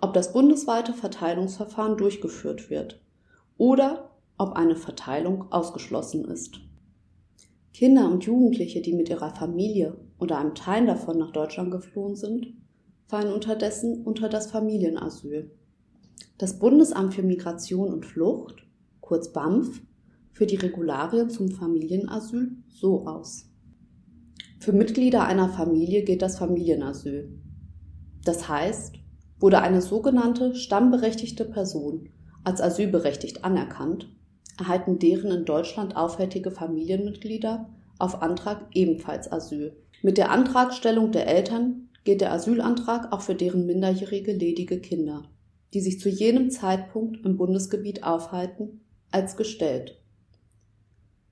ob 0.00 0.14
das 0.14 0.32
bundesweite 0.32 0.92
Verteilungsverfahren 0.92 1.96
durchgeführt 1.96 2.70
wird 2.70 3.00
oder 3.56 4.10
ob 4.36 4.52
eine 4.52 4.76
Verteilung 4.76 5.50
ausgeschlossen 5.50 6.24
ist. 6.24 6.60
Kinder 7.78 8.10
und 8.10 8.24
Jugendliche, 8.24 8.82
die 8.82 8.92
mit 8.92 9.08
ihrer 9.08 9.32
Familie 9.36 9.96
oder 10.18 10.38
einem 10.38 10.56
Teil 10.56 10.84
davon 10.84 11.16
nach 11.16 11.30
Deutschland 11.30 11.70
geflohen 11.70 12.16
sind, 12.16 12.48
fallen 13.06 13.32
unterdessen 13.32 14.02
unter 14.02 14.28
das 14.28 14.50
Familienasyl. 14.50 15.52
Das 16.38 16.58
Bundesamt 16.58 17.14
für 17.14 17.22
Migration 17.22 17.92
und 17.92 18.04
Flucht, 18.04 18.66
kurz 19.00 19.32
BAMF, 19.32 19.80
führt 20.32 20.50
die 20.50 20.56
Regularien 20.56 21.30
zum 21.30 21.52
Familienasyl 21.52 22.50
so 22.66 23.06
aus. 23.06 23.48
Für 24.58 24.72
Mitglieder 24.72 25.24
einer 25.24 25.48
Familie 25.48 26.02
gilt 26.02 26.22
das 26.22 26.36
Familienasyl. 26.36 27.32
Das 28.24 28.48
heißt, 28.48 28.96
wurde 29.38 29.60
eine 29.60 29.82
sogenannte 29.82 30.56
stammberechtigte 30.56 31.44
Person 31.44 32.08
als 32.42 32.60
asylberechtigt 32.60 33.44
anerkannt, 33.44 34.12
erhalten 34.58 34.98
deren 34.98 35.30
in 35.30 35.44
Deutschland 35.44 35.96
aufhältige 35.96 36.50
Familienmitglieder 36.50 37.68
auf 37.98 38.22
Antrag 38.22 38.66
ebenfalls 38.74 39.30
Asyl. 39.30 39.76
Mit 40.02 40.18
der 40.18 40.30
Antragstellung 40.30 41.12
der 41.12 41.26
Eltern 41.26 41.88
gilt 42.04 42.20
der 42.20 42.32
Asylantrag 42.32 43.12
auch 43.12 43.20
für 43.20 43.34
deren 43.34 43.66
minderjährige 43.66 44.32
ledige 44.32 44.80
Kinder, 44.80 45.24
die 45.74 45.80
sich 45.80 46.00
zu 46.00 46.08
jenem 46.08 46.50
Zeitpunkt 46.50 47.24
im 47.24 47.36
Bundesgebiet 47.36 48.04
aufhalten, 48.04 48.80
als 49.10 49.36
gestellt. 49.36 50.00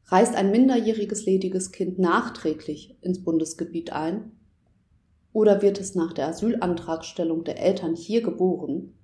Reist 0.07 0.35
ein 0.35 0.51
minderjähriges 0.51 1.27
lediges 1.27 1.73
Kind 1.73 1.99
nachträglich 1.99 2.97
ins 3.01 3.23
Bundesgebiet 3.23 3.93
ein 3.93 4.33
oder 5.33 5.63
wird 5.63 5.81
es 5.81 5.95
nach 5.95 6.13
der 6.13 6.29
Asylantragstellung 6.29 7.45
der 7.45 7.61
Eltern 7.61 7.95
hier 7.95 8.23
geboren, 8.23 8.95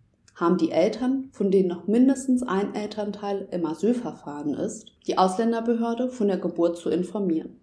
haben 0.43 0.59
die 0.59 0.73
Eltern, 0.73 1.29
von 1.31 1.53
denen 1.53 1.69
noch 1.69 1.87
mindestens 1.87 2.43
ein 2.43 2.75
Elternteil 2.75 3.47
im 3.53 3.65
Asylverfahren 3.65 4.55
ist, 4.55 4.93
die 5.07 5.17
Ausländerbehörde 5.17 6.09
von 6.09 6.27
der 6.27 6.37
Geburt 6.37 6.77
zu 6.77 6.91
informieren. 6.91 7.61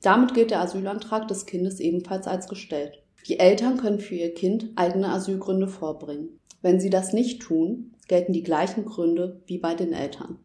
Damit 0.00 0.32
gilt 0.32 0.50
der 0.50 0.62
Asylantrag 0.62 1.28
des 1.28 1.44
Kindes 1.44 1.80
ebenfalls 1.80 2.26
als 2.26 2.48
gestellt. 2.48 3.02
Die 3.28 3.38
Eltern 3.38 3.76
können 3.76 4.00
für 4.00 4.14
ihr 4.14 4.32
Kind 4.32 4.70
eigene 4.74 5.10
Asylgründe 5.10 5.68
vorbringen. 5.68 6.40
Wenn 6.62 6.80
sie 6.80 6.88
das 6.88 7.12
nicht 7.12 7.42
tun, 7.42 7.92
gelten 8.08 8.32
die 8.32 8.42
gleichen 8.42 8.86
Gründe 8.86 9.42
wie 9.44 9.58
bei 9.58 9.74
den 9.74 9.92
Eltern. 9.92 10.38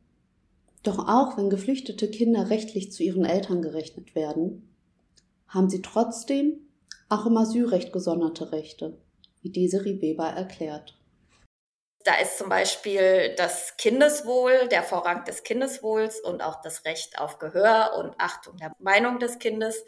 Doch 0.83 1.07
auch 1.07 1.37
wenn 1.37 1.49
geflüchtete 1.49 2.09
Kinder 2.09 2.49
rechtlich 2.49 2.91
zu 2.91 3.03
ihren 3.03 3.23
Eltern 3.23 3.61
gerechnet 3.61 4.15
werden, 4.15 4.69
haben 5.47 5.69
sie 5.69 5.81
trotzdem 5.81 6.57
auch 7.07 7.25
im 7.25 7.37
Asylrecht 7.37 7.93
gesonderte 7.93 8.51
Rechte, 8.51 8.97
wie 9.41 9.49
Desiree 9.49 10.01
Weber 10.01 10.27
erklärt. 10.27 10.98
Da 12.09 12.15
ist 12.15 12.39
zum 12.39 12.49
Beispiel 12.49 13.35
das 13.35 13.77
Kindeswohl, 13.77 14.67
der 14.69 14.81
Vorrang 14.81 15.25
des 15.25 15.43
Kindeswohls 15.43 16.19
und 16.19 16.41
auch 16.41 16.59
das 16.63 16.83
Recht 16.83 17.19
auf 17.19 17.37
Gehör 17.37 17.91
und 17.99 18.15
Achtung 18.17 18.57
der 18.57 18.71
Meinung 18.79 19.19
des 19.19 19.37
Kindes 19.37 19.85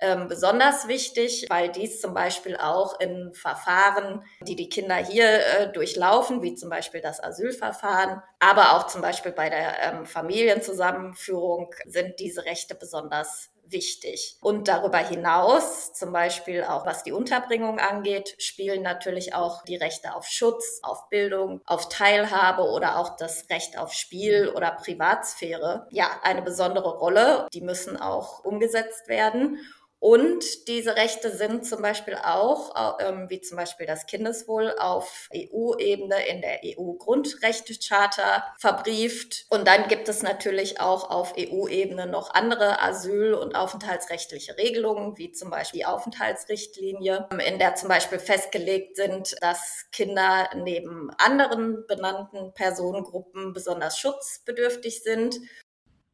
ähm, 0.00 0.28
besonders 0.28 0.88
wichtig, 0.88 1.44
weil 1.50 1.68
dies 1.68 2.00
zum 2.00 2.14
Beispiel 2.14 2.56
auch 2.56 2.98
in 3.00 3.34
Verfahren, 3.34 4.24
die 4.40 4.56
die 4.56 4.70
Kinder 4.70 4.94
hier 4.94 5.28
äh, 5.28 5.70
durchlaufen, 5.70 6.40
wie 6.40 6.54
zum 6.54 6.70
Beispiel 6.70 7.02
das 7.02 7.22
Asylverfahren, 7.22 8.22
aber 8.38 8.72
auch 8.74 8.86
zum 8.86 9.02
Beispiel 9.02 9.32
bei 9.32 9.50
der 9.50 9.82
ähm, 9.82 10.06
Familienzusammenführung 10.06 11.74
sind 11.84 12.18
diese 12.18 12.46
Rechte 12.46 12.76
besonders 12.76 13.50
wichtig. 13.70 14.36
Und 14.40 14.68
darüber 14.68 14.98
hinaus, 14.98 15.92
zum 15.92 16.12
Beispiel 16.12 16.64
auch 16.64 16.86
was 16.86 17.02
die 17.02 17.12
Unterbringung 17.12 17.78
angeht, 17.78 18.34
spielen 18.38 18.82
natürlich 18.82 19.34
auch 19.34 19.62
die 19.64 19.76
Rechte 19.76 20.14
auf 20.14 20.26
Schutz, 20.26 20.80
auf 20.82 21.08
Bildung, 21.08 21.60
auf 21.66 21.88
Teilhabe 21.88 22.62
oder 22.62 22.98
auch 22.98 23.16
das 23.16 23.48
Recht 23.50 23.78
auf 23.78 23.92
Spiel 23.92 24.52
oder 24.54 24.70
Privatsphäre 24.72 25.86
ja 25.90 26.08
eine 26.22 26.42
besondere 26.42 26.98
Rolle. 26.98 27.46
Die 27.52 27.60
müssen 27.60 27.96
auch 27.96 28.44
umgesetzt 28.44 29.08
werden. 29.08 29.58
Und 30.00 30.68
diese 30.68 30.94
Rechte 30.94 31.36
sind 31.36 31.66
zum 31.66 31.82
Beispiel 31.82 32.14
auch, 32.14 32.96
ähm, 33.00 33.28
wie 33.28 33.40
zum 33.40 33.56
Beispiel 33.56 33.84
das 33.84 34.06
Kindeswohl, 34.06 34.74
auf 34.78 35.28
EU-Ebene 35.34 36.24
in 36.28 36.40
der 36.40 36.60
EU-Grundrechtecharta 36.64 38.54
verbrieft. 38.58 39.46
Und 39.50 39.66
dann 39.66 39.88
gibt 39.88 40.08
es 40.08 40.22
natürlich 40.22 40.80
auch 40.80 41.10
auf 41.10 41.34
EU-Ebene 41.36 42.06
noch 42.06 42.32
andere 42.32 42.80
Asyl- 42.80 43.34
und 43.34 43.56
aufenthaltsrechtliche 43.56 44.56
Regelungen, 44.56 45.18
wie 45.18 45.32
zum 45.32 45.50
Beispiel 45.50 45.80
die 45.80 45.86
Aufenthaltsrichtlinie, 45.86 47.28
in 47.44 47.58
der 47.58 47.74
zum 47.74 47.88
Beispiel 47.88 48.20
festgelegt 48.20 48.96
sind, 48.96 49.34
dass 49.40 49.86
Kinder 49.90 50.48
neben 50.54 51.10
anderen 51.18 51.86
benannten 51.88 52.54
Personengruppen 52.54 53.52
besonders 53.52 53.98
schutzbedürftig 53.98 55.02
sind. 55.02 55.40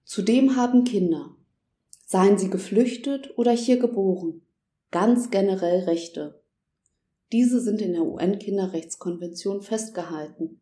Zudem 0.05 0.57
haben 0.57 0.85
Kinder 0.85 1.35
seien 2.05 2.39
sie 2.39 2.51
geflüchtet 2.51 3.37
oder 3.39 3.53
hier 3.53 3.79
geboren, 3.79 4.43
ganz 4.91 5.31
generell 5.31 5.85
Rechte. 5.85 6.43
Diese 7.33 7.61
sind 7.61 7.81
in 7.81 7.95
der 7.95 8.03
UN-Kinderrechtskonvention 8.03 9.63
festgehalten, 9.63 10.61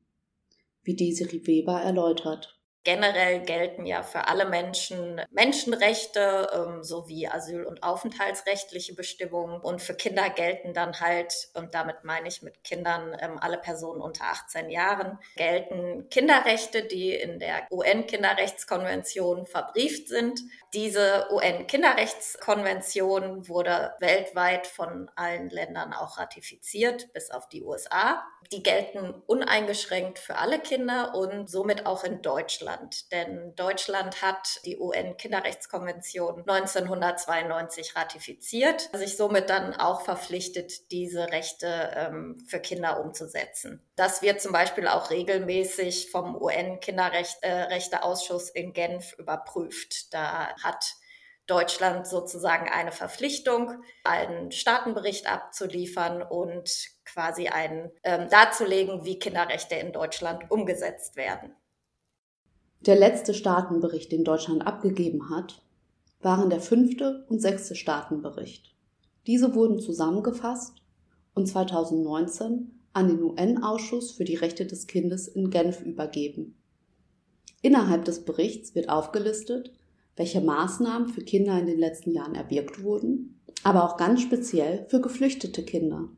wie 0.83 0.97
Desiree 0.97 1.47
Weber 1.47 1.81
erläutert. 1.81 2.62
Generell 2.85 3.41
gelten 3.41 3.87
ja 3.87 4.03
für 4.03 4.27
alle 4.27 4.47
Menschen 4.47 5.21
Menschenrechte 5.31 6.51
ähm, 6.53 6.83
sowie 6.83 7.29
Asyl- 7.29 7.65
und 7.65 7.85
Aufenthaltsrechtliche 7.85 8.95
Bestimmungen. 8.95 9.61
Und 9.61 9.81
für 9.81 9.95
Kinder 9.95 10.29
gelten 10.31 10.75
dann 10.75 10.99
halt, 10.99 11.49
und 11.55 11.75
damit 11.75 12.03
meine 12.03 12.27
ich 12.27 12.43
mit 12.43 12.65
Kindern 12.65 13.17
ähm, 13.21 13.39
alle 13.41 13.59
Personen 13.59 14.01
unter 14.01 14.25
18 14.25 14.69
Jahren, 14.69 15.21
gelten 15.37 16.09
Kinderrechte, 16.11 16.83
die 16.83 17.15
in 17.15 17.39
der 17.39 17.69
UN-Kinderrechtskonvention 17.71 19.47
verbrieft 19.47 20.09
sind. 20.09 20.41
Diese 20.75 21.29
UN-Kinderrechtskonvention 21.31 23.49
wurde 23.49 23.95
weltweit 24.01 24.67
von 24.67 25.09
allen 25.15 25.51
Ländern 25.51 25.93
auch 25.93 26.19
ratifiziert, 26.19 27.13
bis 27.13 27.31
auf 27.31 27.49
die 27.49 27.63
USA. 27.63 28.25
Die 28.51 28.63
gelten 28.63 29.23
uneingeschränkt 29.27 30.19
für 30.19 30.37
alle 30.37 30.59
Kinder 30.59 31.15
und 31.15 31.49
somit 31.49 31.87
auch 31.87 32.05
in 32.05 32.23
Deutschland. 32.23 32.72
Denn 33.11 33.55
Deutschland 33.57 34.23
hat 34.23 34.61
die 34.65 34.79
UN-Kinderrechtskonvention 34.79 36.45
1992 36.49 37.97
ratifiziert, 37.97 38.89
sich 38.93 39.17
somit 39.17 39.51
dann 39.51 39.75
auch 39.75 40.03
verpflichtet, 40.03 40.91
diese 40.91 41.31
Rechte 41.31 41.91
ähm, 41.95 42.39
für 42.47 42.61
Kinder 42.61 43.05
umzusetzen. 43.05 43.87
Das 43.97 44.23
wird 44.23 44.41
zum 44.41 44.53
Beispiel 44.53 44.87
auch 44.89 45.11
regelmäßig 45.11 46.11
vom 46.11 46.41
UN-Kinderrechteausschuss 46.41 48.49
äh, 48.51 48.61
in 48.61 48.73
Genf 48.73 49.13
überprüft. 49.19 50.15
Da 50.15 50.55
hat 50.63 50.95
Deutschland 51.47 52.07
sozusagen 52.07 52.69
eine 52.69 52.93
Verpflichtung, 52.93 53.83
einen 54.05 54.53
Staatenbericht 54.53 55.27
abzuliefern 55.27 56.23
und 56.23 56.71
quasi 57.05 57.49
einen 57.49 57.91
ähm, 58.05 58.29
darzulegen, 58.29 59.05
wie 59.05 59.19
Kinderrechte 59.19 59.75
in 59.75 59.93
Deutschland 59.93 60.51
umgesetzt 60.51 61.17
werden. 61.17 61.55
Der 62.87 62.97
letzte 62.97 63.33
Staatenbericht, 63.33 64.11
den 64.11 64.25
Deutschland 64.25 64.67
abgegeben 64.67 65.31
hat, 65.31 65.63
waren 66.21 66.51
der 66.51 66.61
fünfte 66.61 67.25
und 67.29 67.41
sechste 67.41 67.77
Staatenbericht. 67.77 68.75
Diese 69.29 69.55
wurden 69.55 69.79
zusammengefasst 69.79 70.75
und 71.33 71.47
2019 71.47 72.73
an 72.93 73.09
den 73.09 73.23
UN-Ausschuss 73.23 74.11
für 74.11 74.25
die 74.25 74.35
Rechte 74.35 74.67
des 74.67 74.89
Kindes 74.89 75.29
in 75.29 75.51
Genf 75.51 75.81
übergeben. 75.81 76.57
Innerhalb 77.63 78.05
des 78.05 78.25
Berichts 78.25 78.75
wird 78.75 78.89
aufgelistet, 78.89 79.73
welche 80.17 80.41
Maßnahmen 80.41 81.09
für 81.09 81.23
Kinder 81.23 81.57
in 81.61 81.67
den 81.67 81.79
letzten 81.79 82.11
Jahren 82.11 82.35
erwirkt 82.35 82.83
wurden, 82.83 83.41
aber 83.63 83.85
auch 83.85 83.97
ganz 83.97 84.23
speziell 84.23 84.87
für 84.89 85.01
geflüchtete 85.01 85.65
Kinder. 85.65 86.09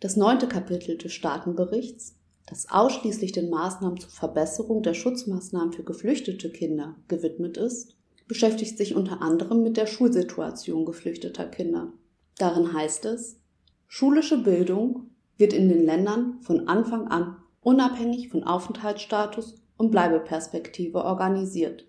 Das 0.00 0.16
neunte 0.16 0.46
Kapitel 0.46 0.98
des 0.98 1.14
Staatenberichts, 1.14 2.15
das 2.46 2.70
ausschließlich 2.70 3.32
den 3.32 3.50
Maßnahmen 3.50 3.98
zur 3.98 4.10
Verbesserung 4.10 4.82
der 4.82 4.94
Schutzmaßnahmen 4.94 5.72
für 5.72 5.82
geflüchtete 5.82 6.50
Kinder 6.50 6.96
gewidmet 7.08 7.56
ist, 7.56 7.96
beschäftigt 8.28 8.78
sich 8.78 8.94
unter 8.94 9.22
anderem 9.22 9.62
mit 9.62 9.76
der 9.76 9.86
Schulsituation 9.86 10.84
geflüchteter 10.84 11.46
Kinder. 11.46 11.92
Darin 12.38 12.72
heißt 12.72 13.04
es, 13.06 13.40
schulische 13.88 14.42
Bildung 14.42 15.10
wird 15.36 15.52
in 15.52 15.68
den 15.68 15.84
Ländern 15.84 16.38
von 16.40 16.68
Anfang 16.68 17.08
an 17.08 17.36
unabhängig 17.60 18.28
von 18.28 18.44
Aufenthaltsstatus 18.44 19.56
und 19.76 19.90
Bleibeperspektive 19.90 21.04
organisiert. 21.04 21.86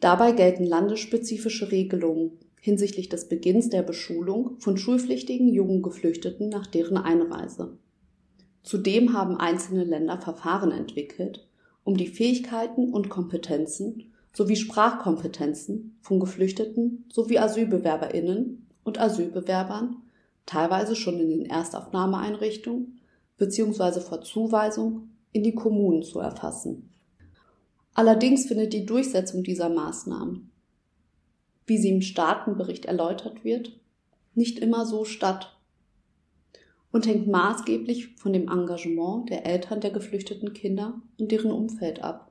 Dabei 0.00 0.32
gelten 0.32 0.64
landesspezifische 0.64 1.72
Regelungen 1.72 2.38
hinsichtlich 2.60 3.08
des 3.08 3.28
Beginns 3.28 3.70
der 3.70 3.82
Beschulung 3.82 4.58
von 4.60 4.76
schulpflichtigen 4.76 5.48
jungen 5.48 5.82
Geflüchteten 5.82 6.48
nach 6.48 6.66
deren 6.66 6.96
Einreise. 6.96 7.76
Zudem 8.64 9.12
haben 9.12 9.36
einzelne 9.36 9.84
Länder 9.84 10.18
Verfahren 10.18 10.72
entwickelt, 10.72 11.46
um 11.84 11.96
die 11.96 12.08
Fähigkeiten 12.08 12.92
und 12.92 13.10
Kompetenzen 13.10 14.12
sowie 14.32 14.56
Sprachkompetenzen 14.56 15.96
von 16.00 16.18
Geflüchteten 16.18 17.04
sowie 17.12 17.38
Asylbewerberinnen 17.38 18.66
und 18.82 18.98
Asylbewerbern 18.98 19.96
teilweise 20.46 20.96
schon 20.96 21.20
in 21.20 21.28
den 21.28 21.46
Erstaufnahmeeinrichtungen 21.46 23.00
bzw. 23.36 24.00
vor 24.00 24.22
Zuweisung 24.22 25.10
in 25.32 25.42
die 25.42 25.54
Kommunen 25.54 26.02
zu 26.02 26.18
erfassen. 26.20 26.90
Allerdings 27.92 28.46
findet 28.46 28.72
die 28.72 28.86
Durchsetzung 28.86 29.44
dieser 29.44 29.68
Maßnahmen, 29.68 30.50
wie 31.66 31.78
sie 31.78 31.90
im 31.90 32.02
Staatenbericht 32.02 32.86
erläutert 32.86 33.44
wird, 33.44 33.78
nicht 34.34 34.58
immer 34.58 34.84
so 34.84 35.04
statt 35.04 35.53
und 36.94 37.08
hängt 37.08 37.26
maßgeblich 37.26 38.14
von 38.14 38.32
dem 38.32 38.48
Engagement 38.48 39.28
der 39.28 39.44
Eltern 39.44 39.80
der 39.80 39.90
geflüchteten 39.90 40.52
Kinder 40.52 41.02
und 41.18 41.32
deren 41.32 41.50
Umfeld 41.50 42.04
ab. 42.04 42.30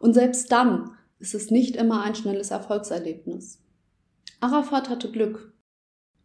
Und 0.00 0.14
selbst 0.14 0.50
dann 0.50 0.96
ist 1.20 1.34
es 1.34 1.48
nicht 1.48 1.76
immer 1.76 2.02
ein 2.02 2.16
schnelles 2.16 2.50
Erfolgserlebnis. 2.50 3.62
Arafat 4.40 4.88
hatte 4.88 5.12
Glück. 5.12 5.52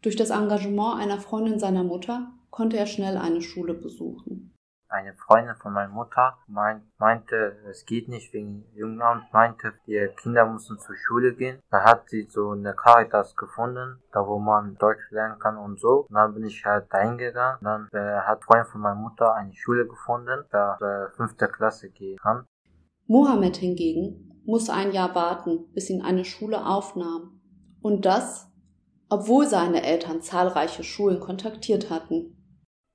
Durch 0.01 0.15
das 0.15 0.31
Engagement 0.31 0.99
einer 0.99 1.19
Freundin 1.19 1.59
seiner 1.59 1.83
Mutter 1.83 2.31
konnte 2.49 2.75
er 2.77 2.87
schnell 2.87 3.17
eine 3.17 3.43
Schule 3.43 3.75
besuchen 3.75 4.44
eine 4.89 5.13
Freundin 5.13 5.55
von 5.55 5.73
meiner 5.73 5.91
Mutter 5.91 6.37
meint, 6.47 6.83
meinte, 6.97 7.57
es 7.69 7.85
geht 7.85 8.07
nicht 8.07 8.33
wegen 8.33 8.65
Jugendamt, 8.73 9.31
meinte, 9.33 9.73
die 9.87 10.09
Kinder 10.21 10.45
müssen 10.45 10.79
zur 10.79 10.95
Schule 10.95 11.33
gehen. 11.33 11.59
Da 11.69 11.83
hat 11.83 12.09
sie 12.09 12.27
so 12.29 12.51
eine 12.51 12.73
Caritas 12.73 13.35
gefunden, 13.35 14.01
da 14.11 14.25
wo 14.25 14.39
man 14.39 14.75
Deutsch 14.77 15.11
lernen 15.11 15.39
kann 15.39 15.57
und 15.57 15.79
so. 15.79 16.05
Und 16.09 16.15
dann 16.15 16.33
bin 16.33 16.45
ich 16.45 16.63
halt 16.65 16.91
dahin 16.93 17.17
gegangen. 17.17 17.59
Dann 17.61 17.87
äh, 17.93 18.19
hat 18.21 18.43
Freund 18.43 18.67
von 18.67 18.81
meiner 18.81 18.95
Mutter 18.95 19.33
eine 19.33 19.53
Schule 19.53 19.87
gefunden, 19.87 20.45
da 20.51 20.77
der 20.79 21.11
fünfte 21.15 21.47
Klasse 21.47 21.89
gehen 21.89 22.17
kann. 22.17 22.45
Mohammed 23.07 23.57
hingegen 23.57 24.41
musste 24.45 24.73
ein 24.73 24.91
Jahr 24.91 25.13
warten, 25.15 25.71
bis 25.73 25.89
ihn 25.89 26.01
eine 26.01 26.25
Schule 26.25 26.65
aufnahm. 26.65 27.41
Und 27.81 28.05
das, 28.05 28.51
obwohl 29.09 29.45
seine 29.45 29.83
Eltern 29.83 30.21
zahlreiche 30.21 30.83
Schulen 30.83 31.19
kontaktiert 31.19 31.89
hatten. 31.89 32.35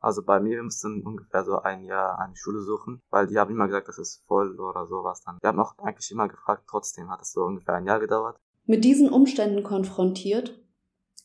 Also 0.01 0.23
bei 0.25 0.41
mir, 0.41 0.57
wir 0.57 0.63
mussten 0.63 1.03
ungefähr 1.03 1.45
so 1.45 1.59
ein 1.61 1.85
Jahr 1.85 2.19
eine 2.19 2.35
Schule 2.35 2.63
suchen, 2.63 3.03
weil 3.11 3.27
die 3.27 3.39
haben 3.39 3.51
immer 3.51 3.67
gesagt, 3.67 3.89
das 3.89 3.99
ist 3.99 4.25
voll 4.27 4.59
oder 4.59 4.87
sowas 4.87 5.23
dann. 5.25 5.39
Wir 5.41 5.49
haben 5.49 5.61
auch 5.61 5.77
eigentlich 5.79 6.11
immer 6.11 6.27
gefragt, 6.27 6.65
trotzdem 6.69 7.11
hat 7.11 7.21
es 7.21 7.33
so 7.33 7.43
ungefähr 7.43 7.75
ein 7.75 7.87
Jahr 7.87 8.01
gedauert. 8.01 8.39
Mit 8.65 8.85
diesen 8.85 9.11
Umständen 9.11 9.63
konfrontiert, 9.63 10.59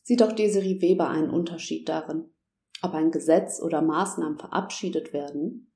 sieht 0.04 0.22
auch 0.22 0.34
Desiree 0.34 0.82
Weber 0.82 1.10
einen 1.10 1.30
Unterschied 1.30 1.88
darin, 1.88 2.34
ob 2.82 2.94
ein 2.94 3.12
Gesetz 3.12 3.62
oder 3.62 3.82
Maßnahmen 3.82 4.38
verabschiedet 4.38 5.14
werden 5.14 5.72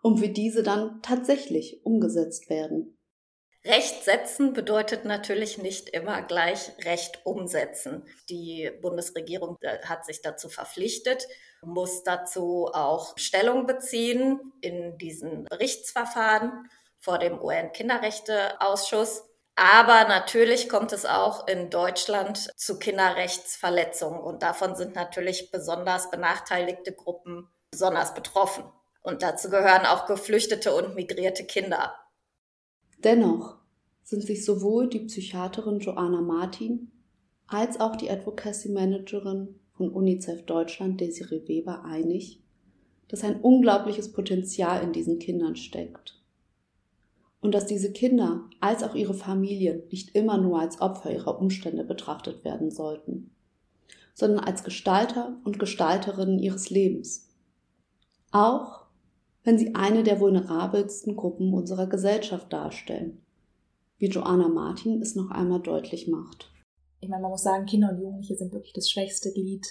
und 0.00 0.20
wie 0.20 0.32
diese 0.32 0.62
dann 0.62 1.02
tatsächlich 1.02 1.84
umgesetzt 1.84 2.48
werden. 2.48 2.98
Recht 3.64 4.02
setzen 4.02 4.54
bedeutet 4.54 5.04
natürlich 5.04 5.58
nicht 5.58 5.88
immer 5.90 6.22
gleich 6.22 6.72
Recht 6.84 7.20
umsetzen. 7.24 8.04
Die 8.28 8.72
Bundesregierung 8.80 9.56
äh, 9.60 9.78
hat 9.84 10.04
sich 10.04 10.20
dazu 10.20 10.48
verpflichtet, 10.48 11.28
muss 11.64 12.02
dazu 12.02 12.68
auch 12.72 13.16
Stellung 13.16 13.66
beziehen 13.66 14.52
in 14.60 14.98
diesen 14.98 15.44
Berichtsverfahren 15.44 16.68
vor 16.98 17.18
dem 17.18 17.40
UN-Kinderrechteausschuss. 17.40 19.24
Aber 19.54 20.08
natürlich 20.08 20.68
kommt 20.68 20.92
es 20.92 21.04
auch 21.04 21.46
in 21.46 21.70
Deutschland 21.70 22.50
zu 22.56 22.78
Kinderrechtsverletzungen 22.78 24.20
und 24.20 24.42
davon 24.42 24.76
sind 24.76 24.94
natürlich 24.94 25.50
besonders 25.50 26.10
benachteiligte 26.10 26.92
Gruppen 26.92 27.48
besonders 27.70 28.14
betroffen. 28.14 28.64
Und 29.02 29.22
dazu 29.22 29.50
gehören 29.50 29.84
auch 29.84 30.06
geflüchtete 30.06 30.74
und 30.74 30.94
migrierte 30.94 31.44
Kinder. 31.44 31.94
Dennoch 32.98 33.56
sind 34.04 34.22
sich 34.22 34.44
sowohl 34.44 34.88
die 34.88 35.00
Psychiaterin 35.00 35.80
Joanna 35.80 36.20
Martin 36.20 36.92
als 37.46 37.80
auch 37.80 37.96
die 37.96 38.10
Advocacy 38.10 38.68
Managerin 38.68 39.58
von 39.74 39.90
UNICEF 39.90 40.44
Deutschland 40.44 41.00
Desiree 41.00 41.46
Weber 41.46 41.84
einig, 41.84 42.42
dass 43.08 43.24
ein 43.24 43.40
unglaubliches 43.40 44.12
Potenzial 44.12 44.82
in 44.82 44.92
diesen 44.92 45.18
Kindern 45.18 45.56
steckt. 45.56 46.18
Und 47.40 47.54
dass 47.54 47.66
diese 47.66 47.92
Kinder 47.92 48.48
als 48.60 48.82
auch 48.82 48.94
ihre 48.94 49.14
Familien 49.14 49.82
nicht 49.90 50.14
immer 50.14 50.38
nur 50.38 50.60
als 50.60 50.80
Opfer 50.80 51.12
ihrer 51.12 51.38
Umstände 51.40 51.84
betrachtet 51.84 52.44
werden 52.44 52.70
sollten, 52.70 53.30
sondern 54.14 54.44
als 54.44 54.62
Gestalter 54.62 55.36
und 55.44 55.58
Gestalterinnen 55.58 56.38
ihres 56.38 56.70
Lebens. 56.70 57.28
Auch 58.30 58.82
wenn 59.44 59.58
sie 59.58 59.74
eine 59.74 60.04
der 60.04 60.20
vulnerabelsten 60.20 61.16
Gruppen 61.16 61.52
unserer 61.52 61.86
Gesellschaft 61.86 62.52
darstellen, 62.52 63.20
wie 63.98 64.06
Joanna 64.06 64.48
Martin 64.48 65.02
es 65.02 65.14
noch 65.16 65.30
einmal 65.30 65.60
deutlich 65.60 66.08
macht. 66.08 66.51
Ich 67.02 67.08
meine, 67.08 67.22
man 67.22 67.32
muss 67.32 67.42
sagen, 67.42 67.66
Kinder 67.66 67.90
und 67.90 67.98
Jugendliche 68.00 68.36
sind 68.36 68.52
wirklich 68.52 68.72
das 68.72 68.88
schwächste 68.88 69.32
Glied 69.32 69.66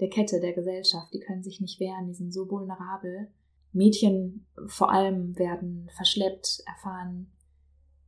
der 0.00 0.08
Kette 0.08 0.40
der 0.40 0.54
Gesellschaft. 0.54 1.12
Die 1.12 1.20
können 1.20 1.42
sich 1.42 1.60
nicht 1.60 1.78
wehren, 1.78 2.06
die 2.06 2.14
sind 2.14 2.32
so 2.32 2.50
vulnerabel. 2.50 3.28
Mädchen 3.72 4.46
vor 4.66 4.90
allem 4.90 5.38
werden 5.38 5.90
verschleppt, 5.94 6.62
erfahren 6.66 7.30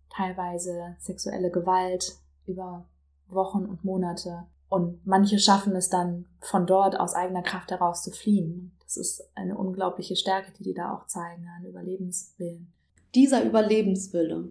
teilweise 0.08 0.96
sexuelle 0.98 1.50
Gewalt 1.50 2.16
über 2.46 2.88
Wochen 3.28 3.66
und 3.66 3.84
Monate. 3.84 4.46
Und 4.70 5.06
manche 5.06 5.38
schaffen 5.38 5.76
es 5.76 5.90
dann 5.90 6.24
von 6.40 6.66
dort 6.66 6.98
aus 6.98 7.12
eigener 7.12 7.42
Kraft 7.42 7.70
heraus 7.70 8.02
zu 8.02 8.10
fliehen. 8.10 8.72
Das 8.84 8.96
ist 8.96 9.30
eine 9.34 9.58
unglaubliche 9.58 10.16
Stärke, 10.16 10.50
die 10.58 10.62
die 10.62 10.74
da 10.74 10.96
auch 10.96 11.06
zeigen, 11.08 11.46
einen 11.46 11.66
Überlebenswillen. 11.66 12.72
Dieser 13.14 13.44
Überlebenswille 13.44 14.48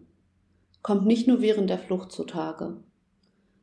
kommt 0.83 1.07
nicht 1.07 1.27
nur 1.27 1.41
während 1.41 1.71
der 1.71 1.79
Flucht 1.79 2.11
zutage. 2.11 2.83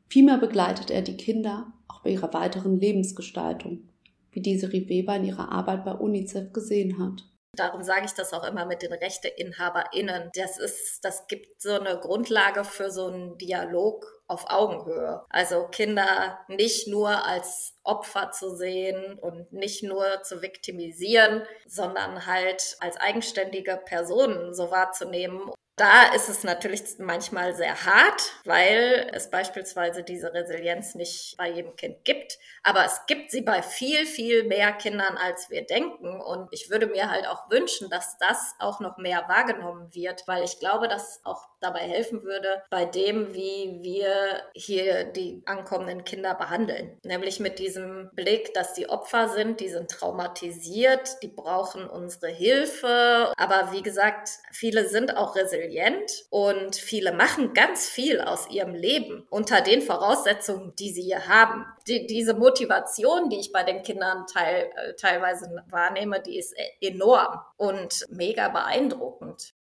Vielmehr 0.09 0.37
begleitet 0.37 0.89
er 0.89 1.01
die 1.01 1.17
Kinder 1.17 1.71
auch 1.87 2.01
bei 2.01 2.09
ihrer 2.11 2.33
weiteren 2.33 2.79
Lebensgestaltung, 2.79 3.89
wie 4.31 4.41
Desiree 4.41 4.89
Weber 4.89 5.15
in 5.15 5.25
ihrer 5.25 5.51
Arbeit 5.51 5.85
bei 5.85 5.93
UNICEF 5.93 6.51
gesehen 6.51 6.97
hat. 6.97 7.23
Darum 7.55 7.83
sage 7.83 8.05
ich 8.05 8.13
das 8.13 8.33
auch 8.33 8.43
immer 8.43 8.65
mit 8.65 8.83
den 8.83 8.93
RechteinhaberInnen. 8.93 10.29
Das 10.33 10.57
ist, 10.57 11.03
das 11.03 11.27
gibt 11.27 11.61
so 11.61 11.73
eine 11.73 11.99
Grundlage 11.99 12.63
für 12.63 12.89
so 12.89 13.07
einen 13.07 13.37
Dialog 13.37 14.05
auf 14.27 14.45
Augenhöhe. 14.49 15.23
Also 15.29 15.67
Kinder 15.67 16.39
nicht 16.47 16.87
nur 16.87 17.25
als 17.25 17.73
Opfer 17.83 18.31
zu 18.31 18.55
sehen 18.55 19.17
und 19.19 19.51
nicht 19.51 19.83
nur 19.83 20.21
zu 20.21 20.41
viktimisieren, 20.41 21.41
sondern 21.67 22.27
halt 22.27 22.77
als 22.79 22.97
eigenständige 22.97 23.81
Personen 23.83 24.53
so 24.53 24.69
wahrzunehmen 24.69 25.51
da 25.79 26.13
ist 26.13 26.27
es 26.27 26.43
natürlich 26.43 26.81
manchmal 26.99 27.55
sehr 27.55 27.85
hart, 27.85 28.33
weil 28.43 29.09
es 29.13 29.29
beispielsweise 29.29 30.03
diese 30.03 30.33
Resilienz 30.33 30.93
nicht 30.95 31.37
bei 31.37 31.49
jedem 31.49 31.75
Kind 31.75 32.03
gibt. 32.03 32.37
Aber 32.63 32.83
es 32.85 33.05
gibt 33.07 33.31
sie 33.31 33.41
bei 33.41 33.61
viel, 33.61 34.05
viel 34.05 34.43
mehr 34.43 34.73
Kindern, 34.73 35.17
als 35.17 35.49
wir 35.49 35.65
denken. 35.65 36.19
Und 36.21 36.49
ich 36.51 36.69
würde 36.69 36.87
mir 36.87 37.09
halt 37.09 37.27
auch 37.27 37.49
wünschen, 37.49 37.89
dass 37.89 38.17
das 38.17 38.55
auch 38.59 38.79
noch 38.79 38.97
mehr 38.97 39.25
wahrgenommen 39.27 39.93
wird, 39.93 40.27
weil 40.27 40.43
ich 40.43 40.59
glaube, 40.59 40.87
dass 40.87 41.21
auch 41.23 41.48
dabei 41.61 41.79
helfen 41.79 42.23
würde, 42.23 42.63
bei 42.69 42.85
dem, 42.85 43.33
wie 43.33 43.79
wir 43.81 44.41
hier 44.53 45.05
die 45.05 45.41
ankommenden 45.45 46.03
Kinder 46.03 46.35
behandeln. 46.35 46.97
Nämlich 47.03 47.39
mit 47.39 47.59
diesem 47.59 48.09
Blick, 48.13 48.53
dass 48.53 48.73
die 48.73 48.89
Opfer 48.89 49.29
sind, 49.29 49.59
die 49.59 49.69
sind 49.69 49.91
traumatisiert, 49.91 51.21
die 51.23 51.27
brauchen 51.27 51.87
unsere 51.87 52.27
Hilfe. 52.27 53.33
Aber 53.37 53.71
wie 53.71 53.81
gesagt, 53.81 54.29
viele 54.51 54.87
sind 54.87 55.15
auch 55.15 55.35
resilient 55.35 56.25
und 56.29 56.75
viele 56.75 57.11
machen 57.11 57.53
ganz 57.53 57.87
viel 57.87 58.21
aus 58.21 58.49
ihrem 58.49 58.73
Leben 58.73 59.25
unter 59.29 59.61
den 59.61 59.81
Voraussetzungen, 59.81 60.73
die 60.77 60.91
sie 60.91 61.03
hier 61.03 61.27
haben. 61.27 61.65
Die, 61.87 62.05
diese 62.07 62.33
Motivation, 62.33 63.29
die 63.29 63.39
ich 63.39 63.51
bei 63.51 63.63
den 63.63 63.83
Kindern 63.83 64.25
teil, 64.31 64.69
äh, 64.75 64.93
teilweise 64.93 65.63
wahrnehme, 65.69 66.21
die 66.21 66.37
ist 66.37 66.55
enorm 66.81 67.39
und 67.57 68.05
mega 68.09 68.49
beeindruckend. 68.49 69.53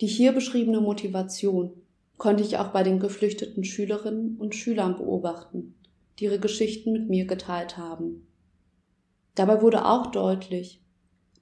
Die 0.00 0.06
hier 0.06 0.32
beschriebene 0.32 0.80
Motivation 0.80 1.72
konnte 2.18 2.42
ich 2.42 2.58
auch 2.58 2.68
bei 2.68 2.82
den 2.82 3.00
geflüchteten 3.00 3.64
Schülerinnen 3.64 4.36
und 4.36 4.54
Schülern 4.54 4.96
beobachten, 4.96 5.74
die 6.18 6.24
ihre 6.24 6.38
Geschichten 6.38 6.92
mit 6.92 7.08
mir 7.08 7.26
geteilt 7.26 7.76
haben. 7.76 8.26
Dabei 9.34 9.62
wurde 9.62 9.84
auch 9.84 10.08
deutlich, 10.08 10.82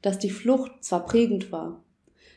dass 0.02 0.18
die 0.18 0.30
Flucht 0.30 0.84
zwar 0.84 1.04
prägend 1.06 1.50
war, 1.50 1.84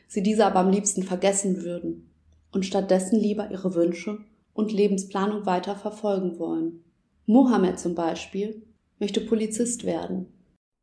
sie 0.08 0.22
diese 0.22 0.46
aber 0.46 0.60
am 0.60 0.70
liebsten 0.70 1.02
vergessen 1.02 1.62
würden 1.62 2.10
und 2.52 2.66
stattdessen 2.66 3.18
lieber 3.18 3.50
ihre 3.50 3.74
Wünsche 3.74 4.18
und 4.52 4.72
Lebensplanung 4.72 5.46
weiter 5.46 5.76
verfolgen 5.76 6.38
wollen. 6.38 6.84
Mohammed 7.26 7.78
zum 7.78 7.94
Beispiel 7.94 8.62
möchte 8.98 9.20
Polizist 9.20 9.84
werden. 9.84 10.26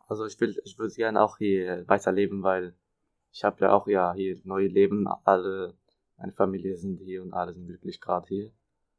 Also 0.07 0.25
ich 0.25 0.39
will, 0.39 0.55
ich 0.63 0.79
würde 0.79 0.93
gerne 0.95 1.21
auch 1.21 1.37
hier 1.37 1.83
weiterleben, 1.87 2.41
weil 2.41 2.73
ich 3.37 3.43
habe 3.43 3.65
ja 3.65 3.71
auch 3.71 3.85
ja 3.85 4.13
hier 4.15 4.35
neue 4.45 4.67
Leben, 4.67 5.07
alle, 5.23 5.77
meine 6.17 6.31
Familie 6.31 6.75
sind 6.75 6.97
hier 6.97 7.21
und 7.21 7.33
alle 7.33 7.53
sind 7.53 7.67
wirklich 7.67 8.01
gerade 8.01 8.25
hier. 8.27 8.51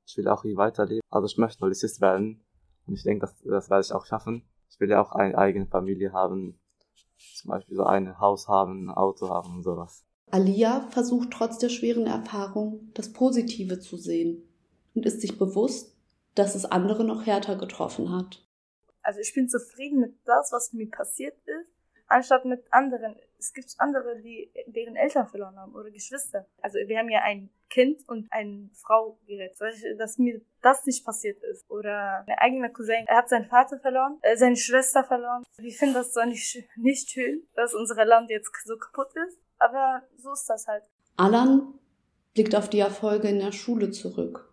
Ich 0.07 0.17
will 0.17 0.29
auch 0.29 0.43
hier 0.43 0.57
weiterleben. 0.57 1.03
Also 1.11 1.27
ich 1.27 1.39
möchte 1.39 1.59
Polizist 1.59 2.01
werden 2.01 2.45
und 2.87 2.95
ich 2.95 3.03
denke, 3.03 3.27
das, 3.27 3.37
das 3.43 3.69
werde 3.69 3.85
ich 3.85 3.93
auch 3.93 4.07
schaffen. 4.07 4.49
Ich 4.71 4.79
will 4.79 4.91
ja 4.91 5.03
auch 5.03 5.11
eine 5.11 5.37
eigene 5.37 5.67
Familie 5.67 6.13
haben, 6.13 6.61
zum 7.35 7.49
Beispiel 7.49 7.75
so 7.75 7.83
ein 7.83 8.21
Haus 8.21 8.47
haben, 8.47 8.87
ein 8.87 8.95
Auto 8.95 9.29
haben 9.29 9.57
und 9.57 9.65
sowas. 9.65 10.07
Alia 10.31 10.83
versucht 10.91 11.33
trotz 11.33 11.59
der 11.59 11.69
schweren 11.69 12.07
Erfahrung 12.07 12.93
das 12.95 13.13
Positive 13.13 13.81
zu 13.81 13.97
sehen 13.97 14.49
und 14.95 15.05
ist 15.05 15.21
sich 15.21 15.37
bewusst, 15.37 15.97
dass 16.37 16.55
es 16.55 16.65
andere 16.65 17.03
noch 17.03 17.27
härter 17.27 17.57
getroffen 17.57 18.13
hat. 18.13 18.47
Also 19.03 19.19
ich 19.19 19.35
bin 19.35 19.49
zufrieden 19.49 19.99
mit 19.99 20.15
das, 20.25 20.53
was 20.53 20.73
mir 20.73 20.89
passiert 20.89 21.35
ist 21.45 21.79
anstatt 22.09 22.45
mit 22.45 22.65
anderen. 22.73 23.17
Es 23.39 23.53
gibt 23.53 23.75
andere, 23.79 24.21
die 24.21 24.51
deren 24.67 24.97
Eltern 24.97 25.29
verloren 25.29 25.57
haben 25.57 25.75
oder 25.75 25.91
Geschwister. 25.91 26.47
Also 26.61 26.79
wir 26.79 26.99
haben 26.99 27.09
ja 27.09 27.23
ein 27.23 27.51
Kind 27.71 28.09
und 28.09 28.27
eine 28.31 28.71
Frau 28.75 29.19
gerettet, 29.27 29.61
dass 29.99 30.19
mir 30.19 30.41
das 30.63 30.85
nicht 30.87 31.05
passiert 31.05 31.43
ist. 31.45 31.71
Oder 31.71 32.25
mein 32.27 32.39
eigener 32.39 32.69
Cousin, 32.71 33.05
er 33.07 33.19
hat 33.19 33.29
seinen 33.29 33.47
Vater 33.47 33.79
verloren, 33.79 34.19
äh, 34.23 34.37
seine 34.37 34.57
Schwester 34.57 35.05
verloren. 35.05 35.45
Wir 35.57 35.73
finden 35.73 35.95
das 35.95 36.13
so 36.13 36.25
nicht, 36.25 36.65
nicht 36.77 37.11
schön, 37.11 37.47
dass 37.55 37.75
unser 37.75 38.05
Land 38.05 38.31
jetzt 38.31 38.51
so 38.65 38.77
kaputt 38.77 39.13
ist. 39.29 39.39
Aber 39.59 40.03
so 40.17 40.33
ist 40.33 40.47
das 40.47 40.67
halt. 40.67 40.85
Alan 41.17 41.75
blickt 42.35 42.55
auf 42.55 42.71
die 42.71 42.81
Erfolge 42.81 43.29
in 43.29 43.41
der 43.41 43.53
Schule 43.53 43.91
zurück 43.91 44.53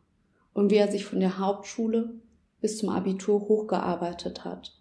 und 0.53 0.71
wie 0.71 0.77
er 0.77 0.91
sich 0.91 1.05
von 1.05 1.19
der 1.19 1.37
Hauptschule 1.37 2.19
bis 2.61 2.79
zum 2.79 2.89
Abitur 2.89 3.41
hochgearbeitet 3.41 4.43
hat. 4.43 4.73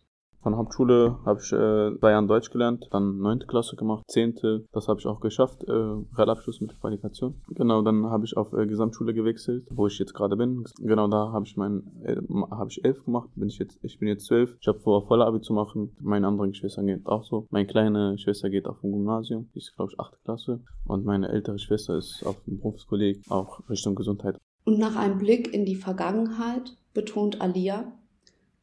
Von 0.45 0.59
Hauptschule 0.59 1.17
habe 1.25 1.41
ich 1.43 1.51
äh, 1.53 1.99
drei 1.99 2.11
Jahre 2.11 2.27
Deutsch 2.27 2.51
gelernt, 2.51 2.87
dann 2.91 3.17
neunte 3.17 3.47
Klasse 3.47 3.77
gemacht, 3.77 4.05
zehnte, 4.09 4.67
das 4.73 4.89
habe 4.89 5.01
ich 5.01 5.07
auch 5.07 5.21
geschafft, 5.21 5.65
äh, 5.65 5.73
Realabschluss 5.73 6.61
mit 6.61 6.79
Qualifikation. 6.79 7.41
Genau, 7.49 7.81
dann 7.81 8.05
habe 8.11 8.27
ich 8.27 8.37
auf 8.37 8.53
äh, 8.53 8.67
Gesamtschule 8.67 9.15
gewechselt, 9.15 9.67
wo 9.71 9.87
ich 9.87 9.99
jetzt 9.99 10.13
gerade 10.13 10.37
bin. 10.37 10.63
Genau, 10.81 11.09
da 11.09 11.33
habe 11.33 11.47
ich 11.47 11.57
mein, 11.57 11.85
äh, 12.03 12.17
habe 12.51 12.69
ich 12.69 12.85
elf 12.85 13.03
gemacht, 13.07 13.31
bin 13.35 13.49
ich 13.49 13.59
jetzt, 13.59 13.79
ich 13.83 13.99
bin 13.99 14.09
jetzt 14.09 14.27
zwölf. 14.27 14.55
Ich 14.61 14.69
habe 14.69 14.79
vor, 14.81 15.07
voller 15.07 15.41
zu 15.41 15.55
machen. 15.55 15.97
Meine 15.99 16.27
anderen 16.27 16.51
Geschwister 16.51 16.83
gehen 16.83 17.07
auch 17.07 17.25
so. 17.25 17.47
Meine 17.49 17.67
kleine 17.67 18.19
Schwester 18.19 18.51
geht 18.51 18.67
auf 18.67 18.83
dem 18.83 18.93
Gymnasium, 18.93 19.49
die 19.55 19.61
ist 19.61 19.75
glaube 19.75 19.93
ich 19.93 19.99
achte 19.99 20.19
Klasse. 20.25 20.61
Und 20.85 21.07
meine 21.07 21.31
ältere 21.31 21.59
Schwester 21.59 21.97
ist 21.97 22.23
auf 22.27 22.37
dem 22.45 22.59
Berufskolleg, 22.59 23.23
auch 23.31 23.67
Richtung 23.71 23.95
Gesundheit. 23.95 24.37
Und 24.67 24.79
nach 24.79 24.97
einem 24.97 25.17
Blick 25.17 25.55
in 25.55 25.65
die 25.65 25.77
Vergangenheit 25.77 26.77
betont 26.93 27.41
Alia, 27.41 27.93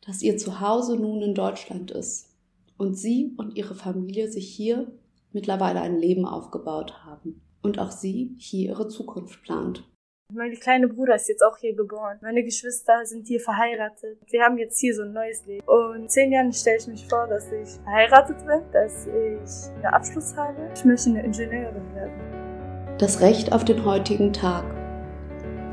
dass 0.05 0.21
ihr 0.21 0.37
Zuhause 0.37 0.97
nun 0.97 1.21
in 1.21 1.35
Deutschland 1.35 1.91
ist 1.91 2.29
und 2.77 2.95
sie 2.95 3.33
und 3.37 3.55
ihre 3.55 3.75
Familie 3.75 4.31
sich 4.31 4.47
hier 4.47 4.91
mittlerweile 5.31 5.81
ein 5.81 5.97
Leben 5.97 6.25
aufgebaut 6.25 7.05
haben 7.05 7.41
und 7.61 7.79
auch 7.79 7.91
sie 7.91 8.35
hier 8.39 8.69
ihre 8.69 8.87
Zukunft 8.87 9.43
plant. 9.43 9.87
Mein 10.33 10.53
kleiner 10.53 10.87
Bruder 10.87 11.15
ist 11.15 11.27
jetzt 11.27 11.43
auch 11.43 11.57
hier 11.57 11.75
geboren. 11.75 12.17
Meine 12.21 12.43
Geschwister 12.43 13.05
sind 13.05 13.27
hier 13.27 13.41
verheiratet. 13.41 14.17
Wir 14.29 14.43
haben 14.43 14.57
jetzt 14.57 14.79
hier 14.79 14.95
so 14.95 15.01
ein 15.01 15.11
neues 15.11 15.45
Leben. 15.45 15.61
Und 15.67 16.03
in 16.03 16.09
zehn 16.09 16.31
Jahren 16.31 16.53
stelle 16.53 16.77
ich 16.77 16.87
mich 16.87 17.05
vor, 17.05 17.27
dass 17.27 17.51
ich 17.51 17.69
verheiratet 17.83 18.37
bin, 18.45 18.61
dass 18.71 19.07
ich 19.07 19.75
einen 19.75 19.85
Abschluss 19.93 20.33
habe. 20.37 20.71
Ich 20.73 20.85
möchte 20.85 21.09
eine 21.09 21.23
Ingenieurin 21.25 21.93
werden. 21.93 22.97
Das 22.97 23.19
Recht 23.19 23.51
auf 23.51 23.65
den 23.65 23.83
heutigen 23.83 24.31
Tag. 24.31 24.63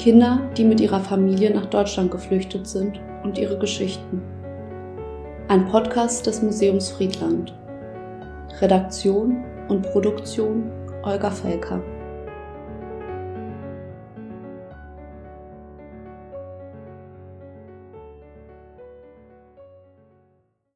Kinder, 0.00 0.50
die 0.56 0.64
mit 0.64 0.80
ihrer 0.80 1.00
Familie 1.00 1.54
nach 1.54 1.66
Deutschland 1.66 2.10
geflüchtet 2.10 2.66
sind 2.66 3.00
und 3.22 3.38
ihre 3.38 3.58
Geschichten. 3.58 4.22
Ein 5.48 5.66
Podcast 5.68 6.26
des 6.26 6.42
Museums 6.42 6.90
Friedland. 6.90 7.54
Redaktion 8.60 9.44
und 9.68 9.82
Produktion 9.82 10.70
Olga 11.02 11.30
Felker. 11.30 11.80